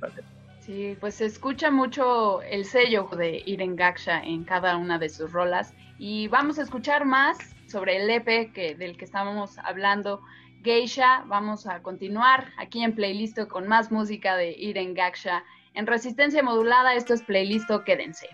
[0.60, 5.32] Sí, pues se escucha mucho el sello de Iren Gaksha en cada una de sus
[5.32, 10.20] rolas y vamos a escuchar más sobre el EP que, del que estábamos hablando,
[10.62, 11.24] Geisha.
[11.26, 15.42] Vamos a continuar aquí en Playlist con más música de Iren Gaksha.
[15.74, 18.28] En resistencia modulada, esto es Playlist, quédense.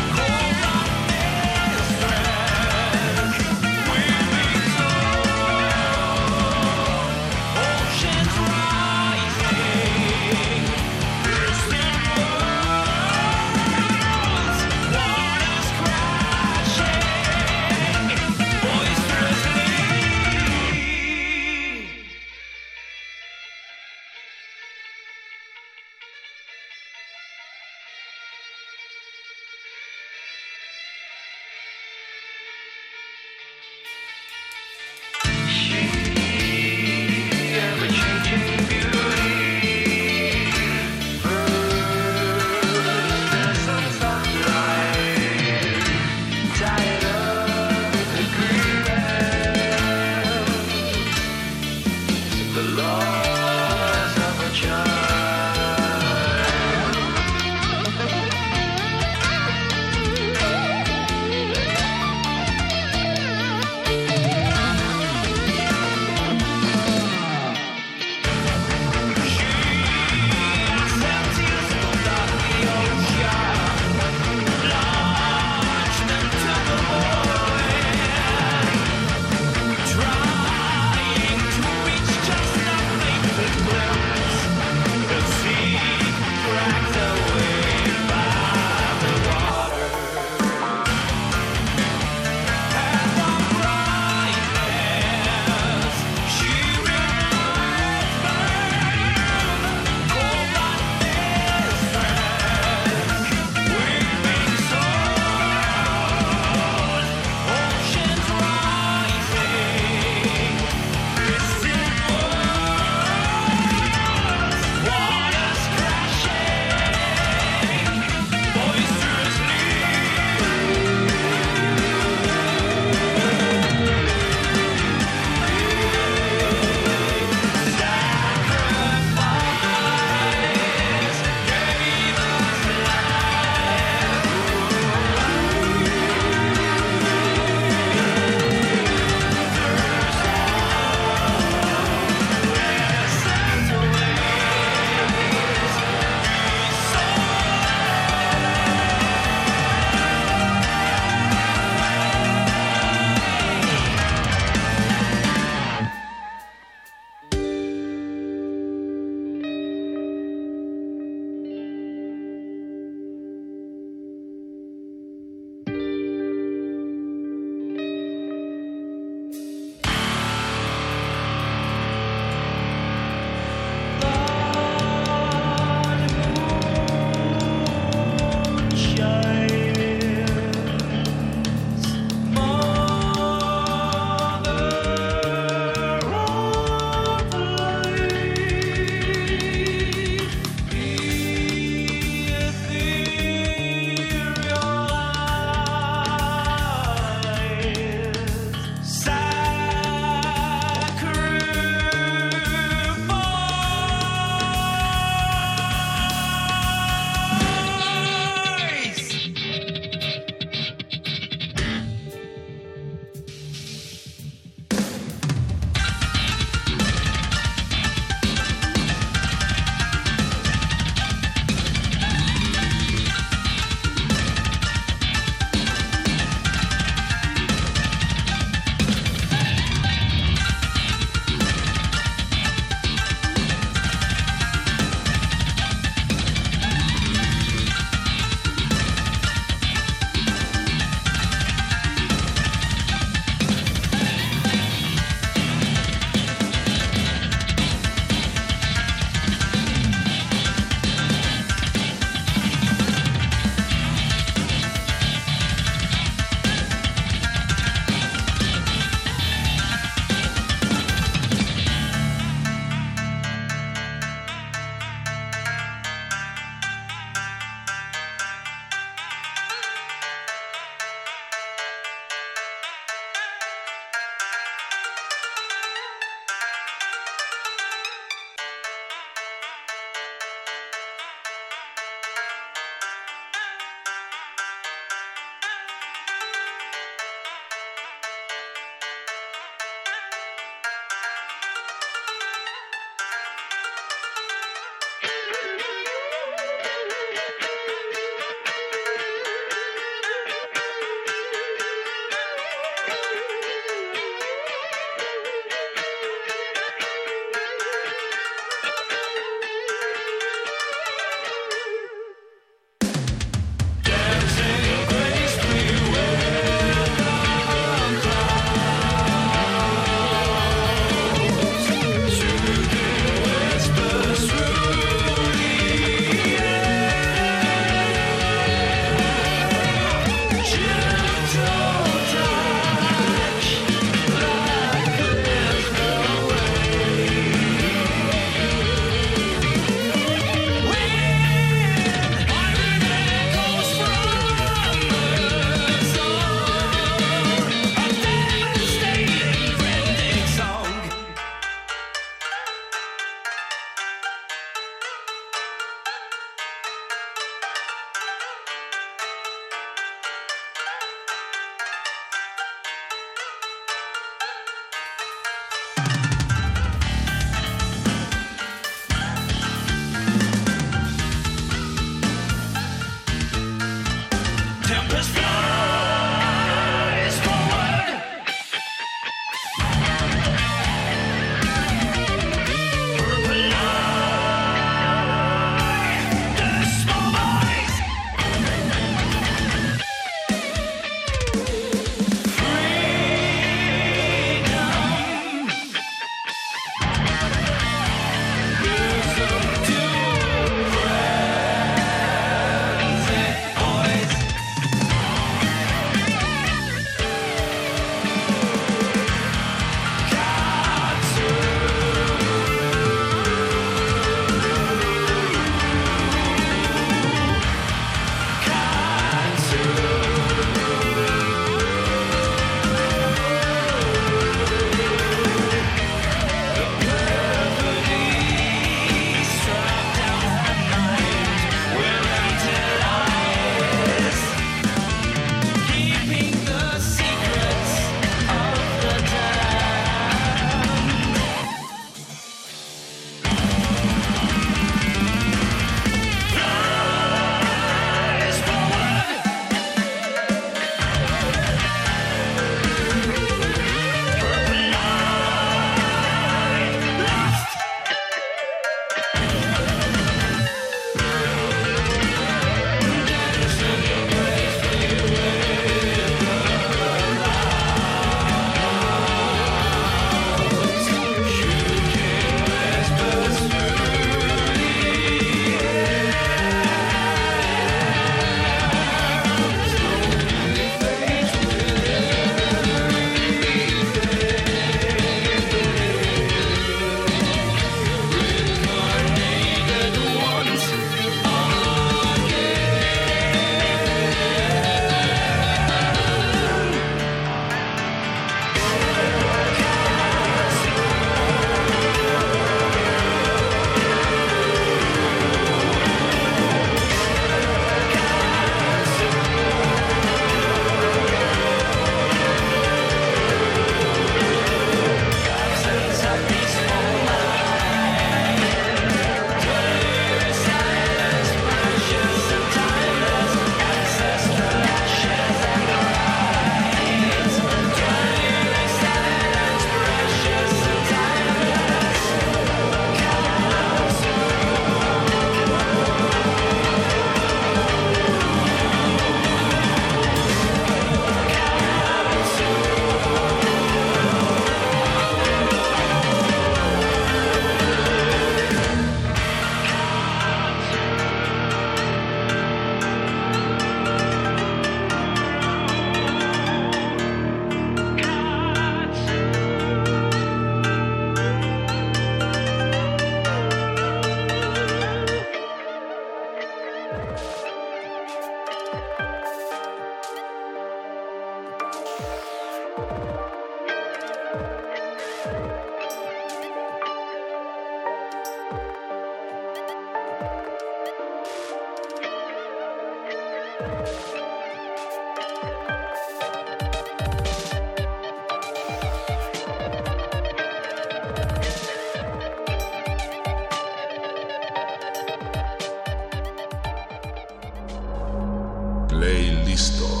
[599.51, 600.00] Playlisto.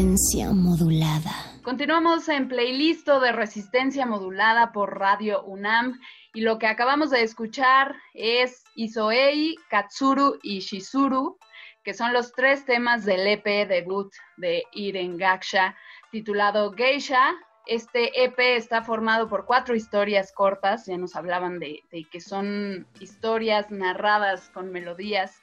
[0.00, 1.60] Resistencia modulada.
[1.62, 6.00] Continuamos en playlist de resistencia modulada por Radio UNAM
[6.32, 11.36] y lo que acabamos de escuchar es Isoei, Katsuru y Shizuru,
[11.84, 15.76] que son los tres temas del EP debut de Iren Gaksha
[16.10, 17.34] titulado Geisha.
[17.66, 22.86] Este EP está formado por cuatro historias cortas, ya nos hablaban de, de que son
[23.00, 25.39] historias narradas con melodías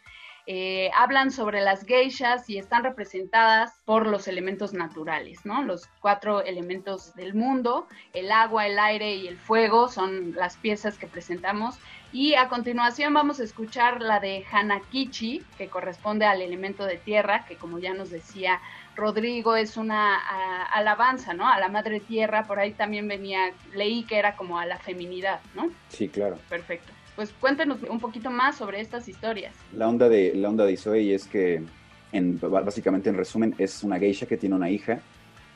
[0.49, 5.61] eh, hablan sobre las geishas y están representadas por los elementos naturales, ¿no?
[5.61, 10.97] Los cuatro elementos del mundo, el agua, el aire y el fuego son las piezas
[10.97, 11.77] que presentamos.
[12.13, 17.43] Y a continuación vamos a escuchar la de Hanakichi, que corresponde al elemento de tierra,
[17.45, 18.61] que como ya nos decía
[18.95, 20.15] Rodrigo es una
[20.71, 21.51] alabanza, ¿no?
[21.51, 25.41] A la madre tierra, por ahí también venía, leí que era como a la feminidad,
[25.55, 25.69] ¿no?
[25.89, 26.39] Sí, claro.
[26.47, 29.55] Perfecto pues cuéntenos un poquito más sobre estas historias.
[29.75, 31.63] La onda de, la onda de Isoei es que,
[32.11, 35.01] en, básicamente en resumen, es una geisha que tiene una hija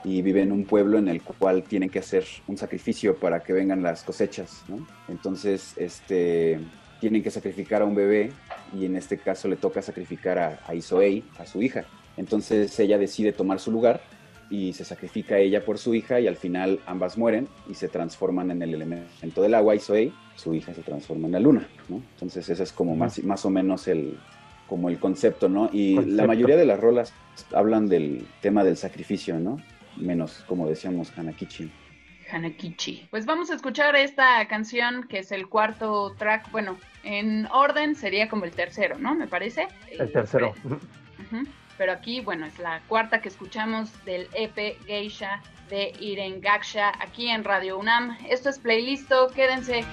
[0.03, 3.53] y vive en un pueblo en el cual tienen que hacer un sacrificio para que
[3.53, 4.63] vengan las cosechas.
[5.07, 6.59] Entonces, este,
[6.99, 8.31] tienen que sacrificar a un bebé
[8.75, 11.85] y en este caso le toca sacrificar a Isoei, a su hija.
[12.17, 14.01] Entonces ella decide tomar su lugar
[14.51, 18.51] y se sacrifica ella por su hija y al final ambas mueren y se transforman
[18.51, 22.03] en el elemento del agua, Isoei, su hija se transforma en la luna, ¿no?
[22.13, 24.19] Entonces ese es como más, más o menos el,
[24.67, 25.69] como el concepto, ¿no?
[25.71, 27.13] Y la mayoría de las rolas
[27.53, 29.57] hablan del tema del sacrificio, ¿no?
[29.95, 31.71] Menos, como decíamos, Hanakichi.
[32.29, 33.07] Hanakichi.
[33.09, 38.29] Pues vamos a escuchar esta canción que es el cuarto track, bueno, en orden sería
[38.29, 39.15] como el tercero, ¿no?
[39.15, 39.67] Me parece.
[39.89, 40.53] El tercero.
[41.77, 47.29] Pero aquí, bueno, es la cuarta que escuchamos del EP Geisha de Iren Gaksha aquí
[47.29, 48.17] en Radio UNAM.
[48.29, 49.85] Esto es Playlisto, quédense.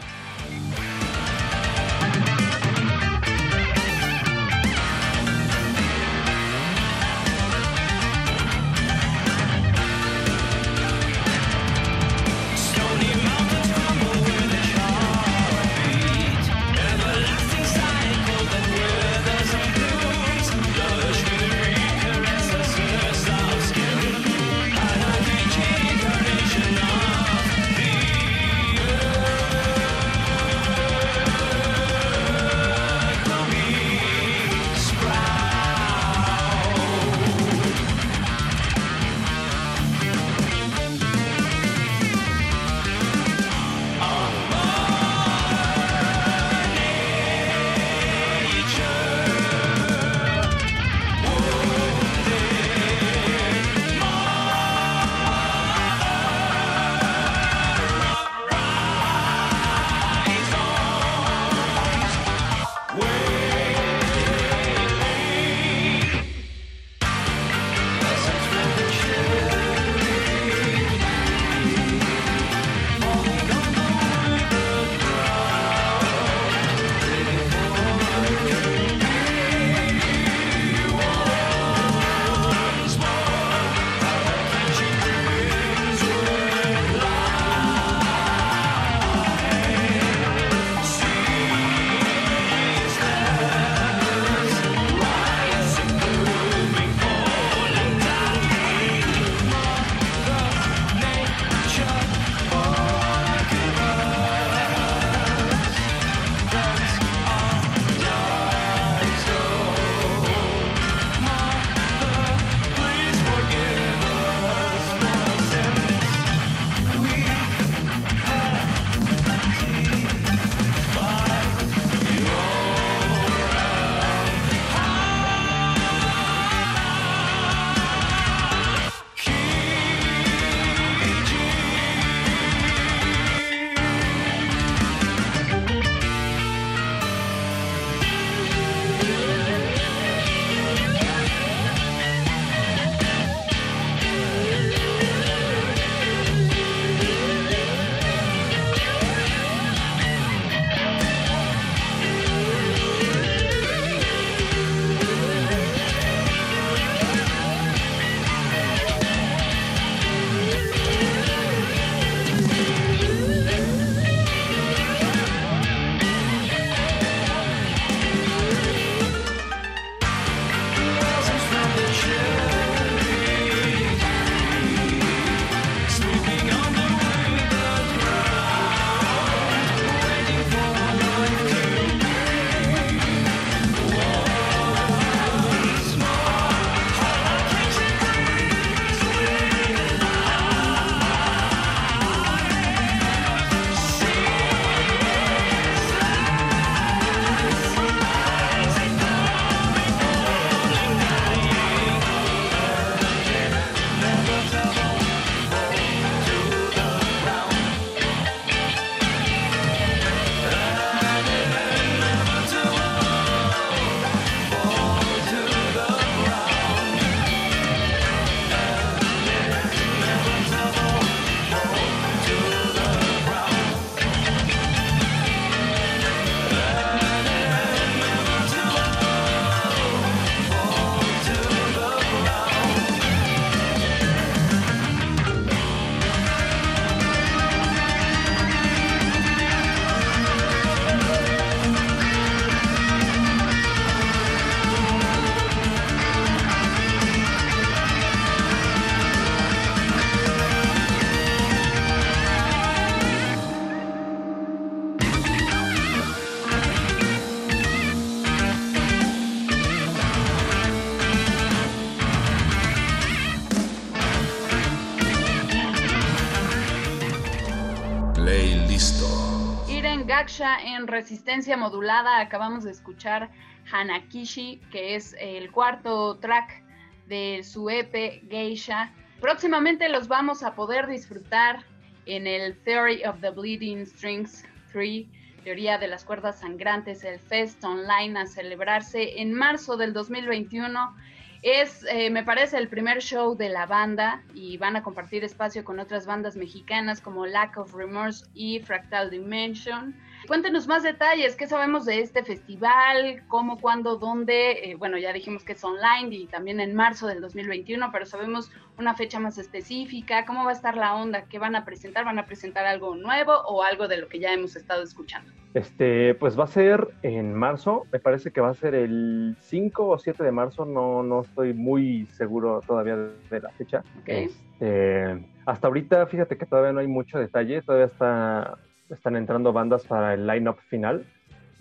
[270.40, 272.20] En Resistencia Modulada.
[272.20, 273.28] Acabamos de escuchar
[273.72, 276.62] Hanakishi, que es el cuarto track
[277.08, 278.92] de su EP Geisha.
[279.20, 281.64] Próximamente los vamos a poder disfrutar
[282.06, 285.06] en el Theory of the Bleeding Strings 3,
[285.42, 290.94] Teoría de las Cuerdas Sangrantes, el Fest Online a celebrarse en marzo del 2021.
[291.42, 295.64] Es, eh, me parece, el primer show de la banda y van a compartir espacio
[295.64, 299.96] con otras bandas mexicanas como Lack of Remorse y Fractal Dimension.
[300.28, 303.22] Cuéntenos más detalles, ¿qué sabemos de este festival?
[303.28, 304.70] ¿Cómo, cuándo, dónde?
[304.70, 308.52] Eh, bueno, ya dijimos que es online y también en marzo del 2021, pero sabemos
[308.78, 311.24] una fecha más específica, ¿cómo va a estar la onda?
[311.30, 312.04] ¿Qué van a presentar?
[312.04, 315.32] ¿Van a presentar algo nuevo o algo de lo que ya hemos estado escuchando?
[315.54, 319.88] Este, pues va a ser en marzo, me parece que va a ser el 5
[319.88, 323.82] o 7 de marzo, no, no estoy muy seguro todavía de la fecha.
[324.04, 328.58] Este, hasta ahorita, fíjate que todavía no hay mucho detalle, todavía está,
[328.90, 331.04] están entrando bandas para el line-up final.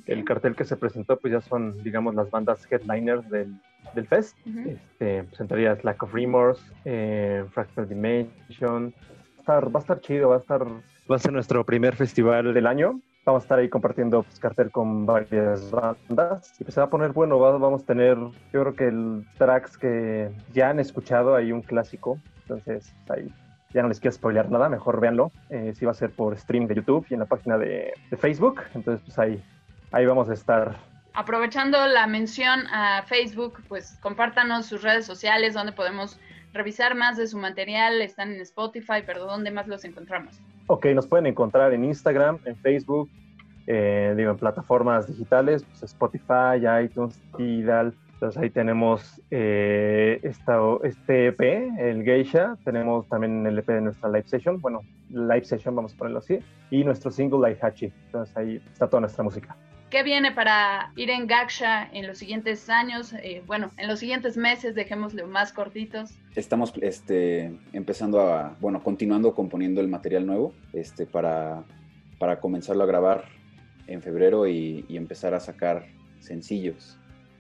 [0.06, 3.60] El cartel que se presentó, pues ya son, digamos, las bandas headliners del,
[3.94, 4.38] del fest.
[4.46, 8.94] este, pues entraría Lack of Remorse, eh, Fractal Dimension.
[8.94, 11.96] Va a, estar, va a estar chido, va a estar, va a ser nuestro primer
[11.96, 16.74] festival del año vamos a estar ahí compartiendo pues, cartel con varias bandas y pues
[16.74, 20.70] se va a poner bueno, vamos a tener yo creo que el tracks que ya
[20.70, 23.34] han escuchado, hay un clásico, entonces pues, ahí
[23.74, 26.68] ya no les quiero spoilear nada, mejor véanlo, eh, sí va a ser por stream
[26.68, 29.44] de YouTube y en la página de, de Facebook, entonces pues ahí,
[29.92, 30.78] ahí vamos a estar
[31.18, 36.20] aprovechando la mención a Facebook, pues compártanos sus redes sociales donde podemos
[36.54, 38.02] revisar más de su material.
[38.02, 40.40] Están en Spotify, pero ¿dónde más los encontramos?
[40.68, 43.10] Ok, nos pueden encontrar en Instagram, en Facebook,
[43.66, 47.96] eh, digo, en plataformas digitales, pues Spotify, iTunes, Tidal.
[48.18, 51.40] Entonces ahí tenemos eh, esta, este EP,
[51.78, 52.58] el Geisha.
[52.66, 54.60] Tenemos también el EP de nuestra live session.
[54.60, 54.82] Bueno,
[55.12, 56.40] live session, vamos a ponerlo así.
[56.72, 57.94] Y nuestro single, Hachi.
[58.08, 59.56] Entonces ahí está toda nuestra música.
[59.92, 63.14] ¿Qué viene para ir en Gaksha en los siguientes años?
[63.14, 66.18] Eh, bueno, en los siguientes meses, dejémoslo más cortitos.
[66.36, 71.64] Estamos este, empezando a, bueno, continuando componiendo el material nuevo este, para,
[72.18, 73.26] para comenzarlo a grabar
[73.86, 75.86] en febrero y, y empezar a sacar
[76.20, 76.98] sencillos.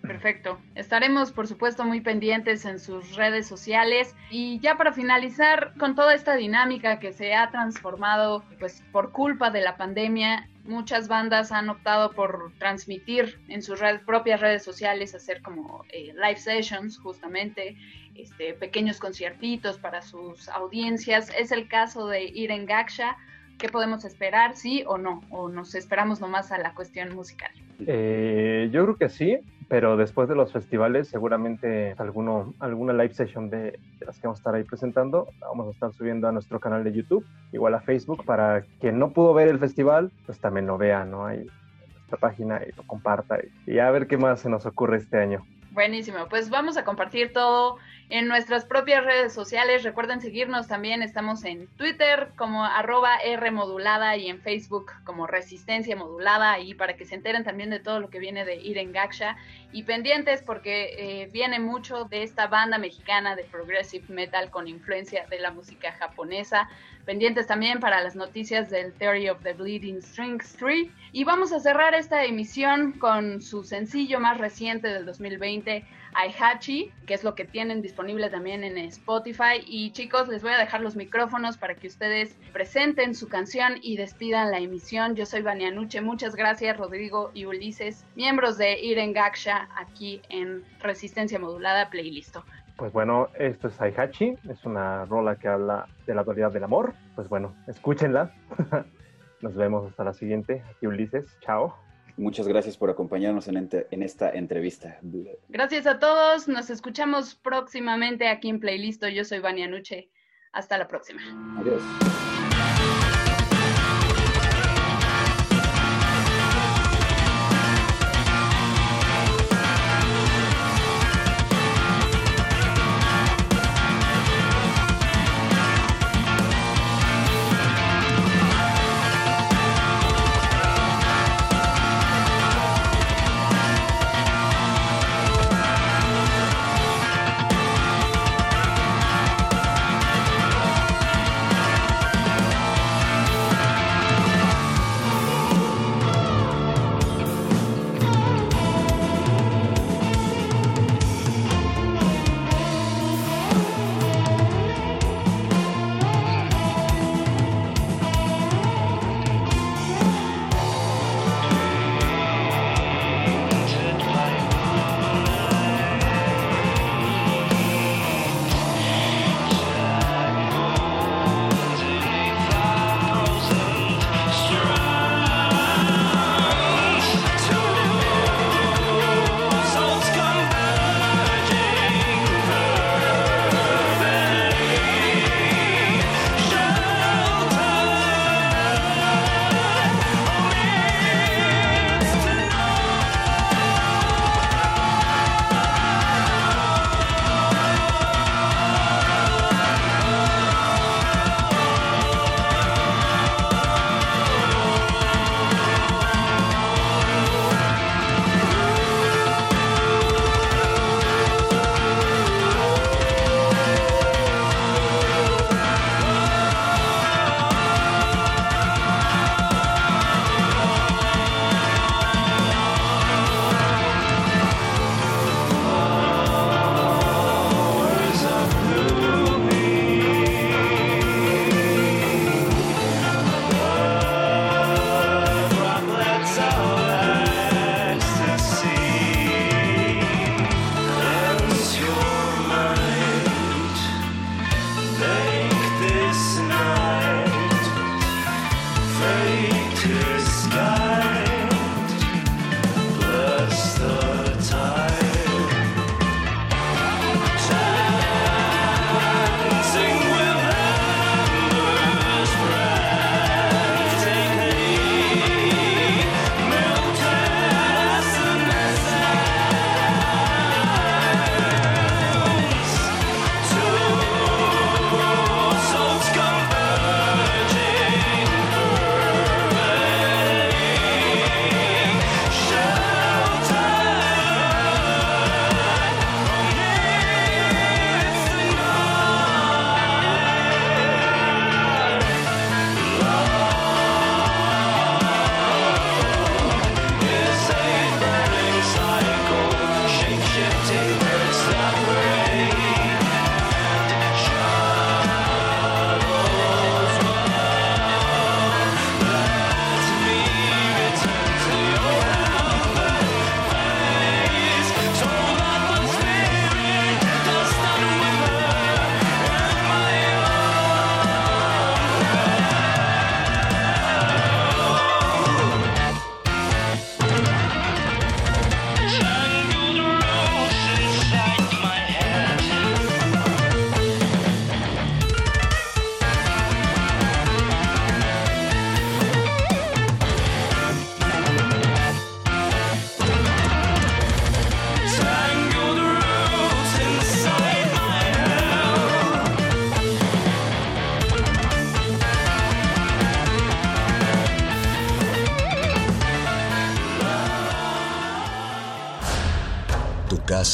[0.07, 0.59] Perfecto.
[0.75, 4.15] Estaremos, por supuesto, muy pendientes en sus redes sociales.
[4.29, 9.51] Y ya para finalizar, con toda esta dinámica que se ha transformado, pues por culpa
[9.51, 15.41] de la pandemia, muchas bandas han optado por transmitir en sus propias redes sociales, hacer
[15.41, 17.77] como eh, live sessions, justamente,
[18.15, 21.31] este, pequeños conciertitos para sus audiencias.
[21.37, 23.17] Es el caso de Iren Gaksha.
[23.57, 25.21] ¿Qué podemos esperar, sí o no?
[25.29, 27.51] ¿O nos esperamos nomás a la cuestión musical?
[27.85, 29.37] Eh, yo creo que sí,
[29.67, 34.41] pero después de los festivales seguramente alguno, alguna live session de, las que vamos a
[34.41, 37.81] estar ahí presentando la vamos a estar subiendo a nuestro canal de YouTube, igual a
[37.81, 41.25] Facebook, para quien no pudo ver el festival, pues también lo vea, ¿no?
[41.25, 41.45] Ahí
[41.93, 45.45] nuestra página y lo comparta y a ver qué más se nos ocurre este año.
[45.71, 47.77] Buenísimo, pues vamos a compartir todo
[48.09, 49.83] en nuestras propias redes sociales.
[49.83, 55.95] Recuerden seguirnos también, estamos en Twitter como arroba R modulada y en Facebook como Resistencia
[55.95, 59.35] Modulada y para que se enteren también de todo lo que viene de Iren Gaksha
[59.73, 65.25] y pendientes porque eh, viene mucho de esta banda mexicana de progressive metal con influencia
[65.27, 66.69] de la música japonesa.
[67.05, 71.59] Pendientes también para las noticias del Theory of the Bleeding Strings 3 y vamos a
[71.59, 75.85] cerrar esta emisión con su sencillo más reciente del 2020
[76.17, 79.61] Aihachi, que es lo que tienen disponible también en Spotify.
[79.65, 83.97] Y chicos, les voy a dejar los micrófonos para que ustedes presenten su canción y
[83.97, 85.15] despidan la emisión.
[85.15, 90.63] Yo soy Vania Nuche, muchas gracias Rodrigo y Ulises, miembros de Iren Gaksha aquí en
[90.79, 92.37] Resistencia Modulada Playlist.
[92.77, 96.93] Pues bueno, esto es Aihachi, es una rola que habla de la dualidad del amor.
[97.15, 98.33] Pues bueno, escúchenla.
[99.41, 100.63] Nos vemos hasta la siguiente.
[100.67, 101.86] Aquí Ulises, chao.
[102.17, 104.99] Muchas gracias por acompañarnos en, en, esta entrevista.
[105.49, 106.47] Gracias a todos.
[106.47, 109.05] Nos escuchamos próximamente aquí en Playlist.
[109.05, 110.09] Yo soy Vania Nuche.
[110.51, 111.21] Hasta la próxima.
[111.59, 111.83] Adiós.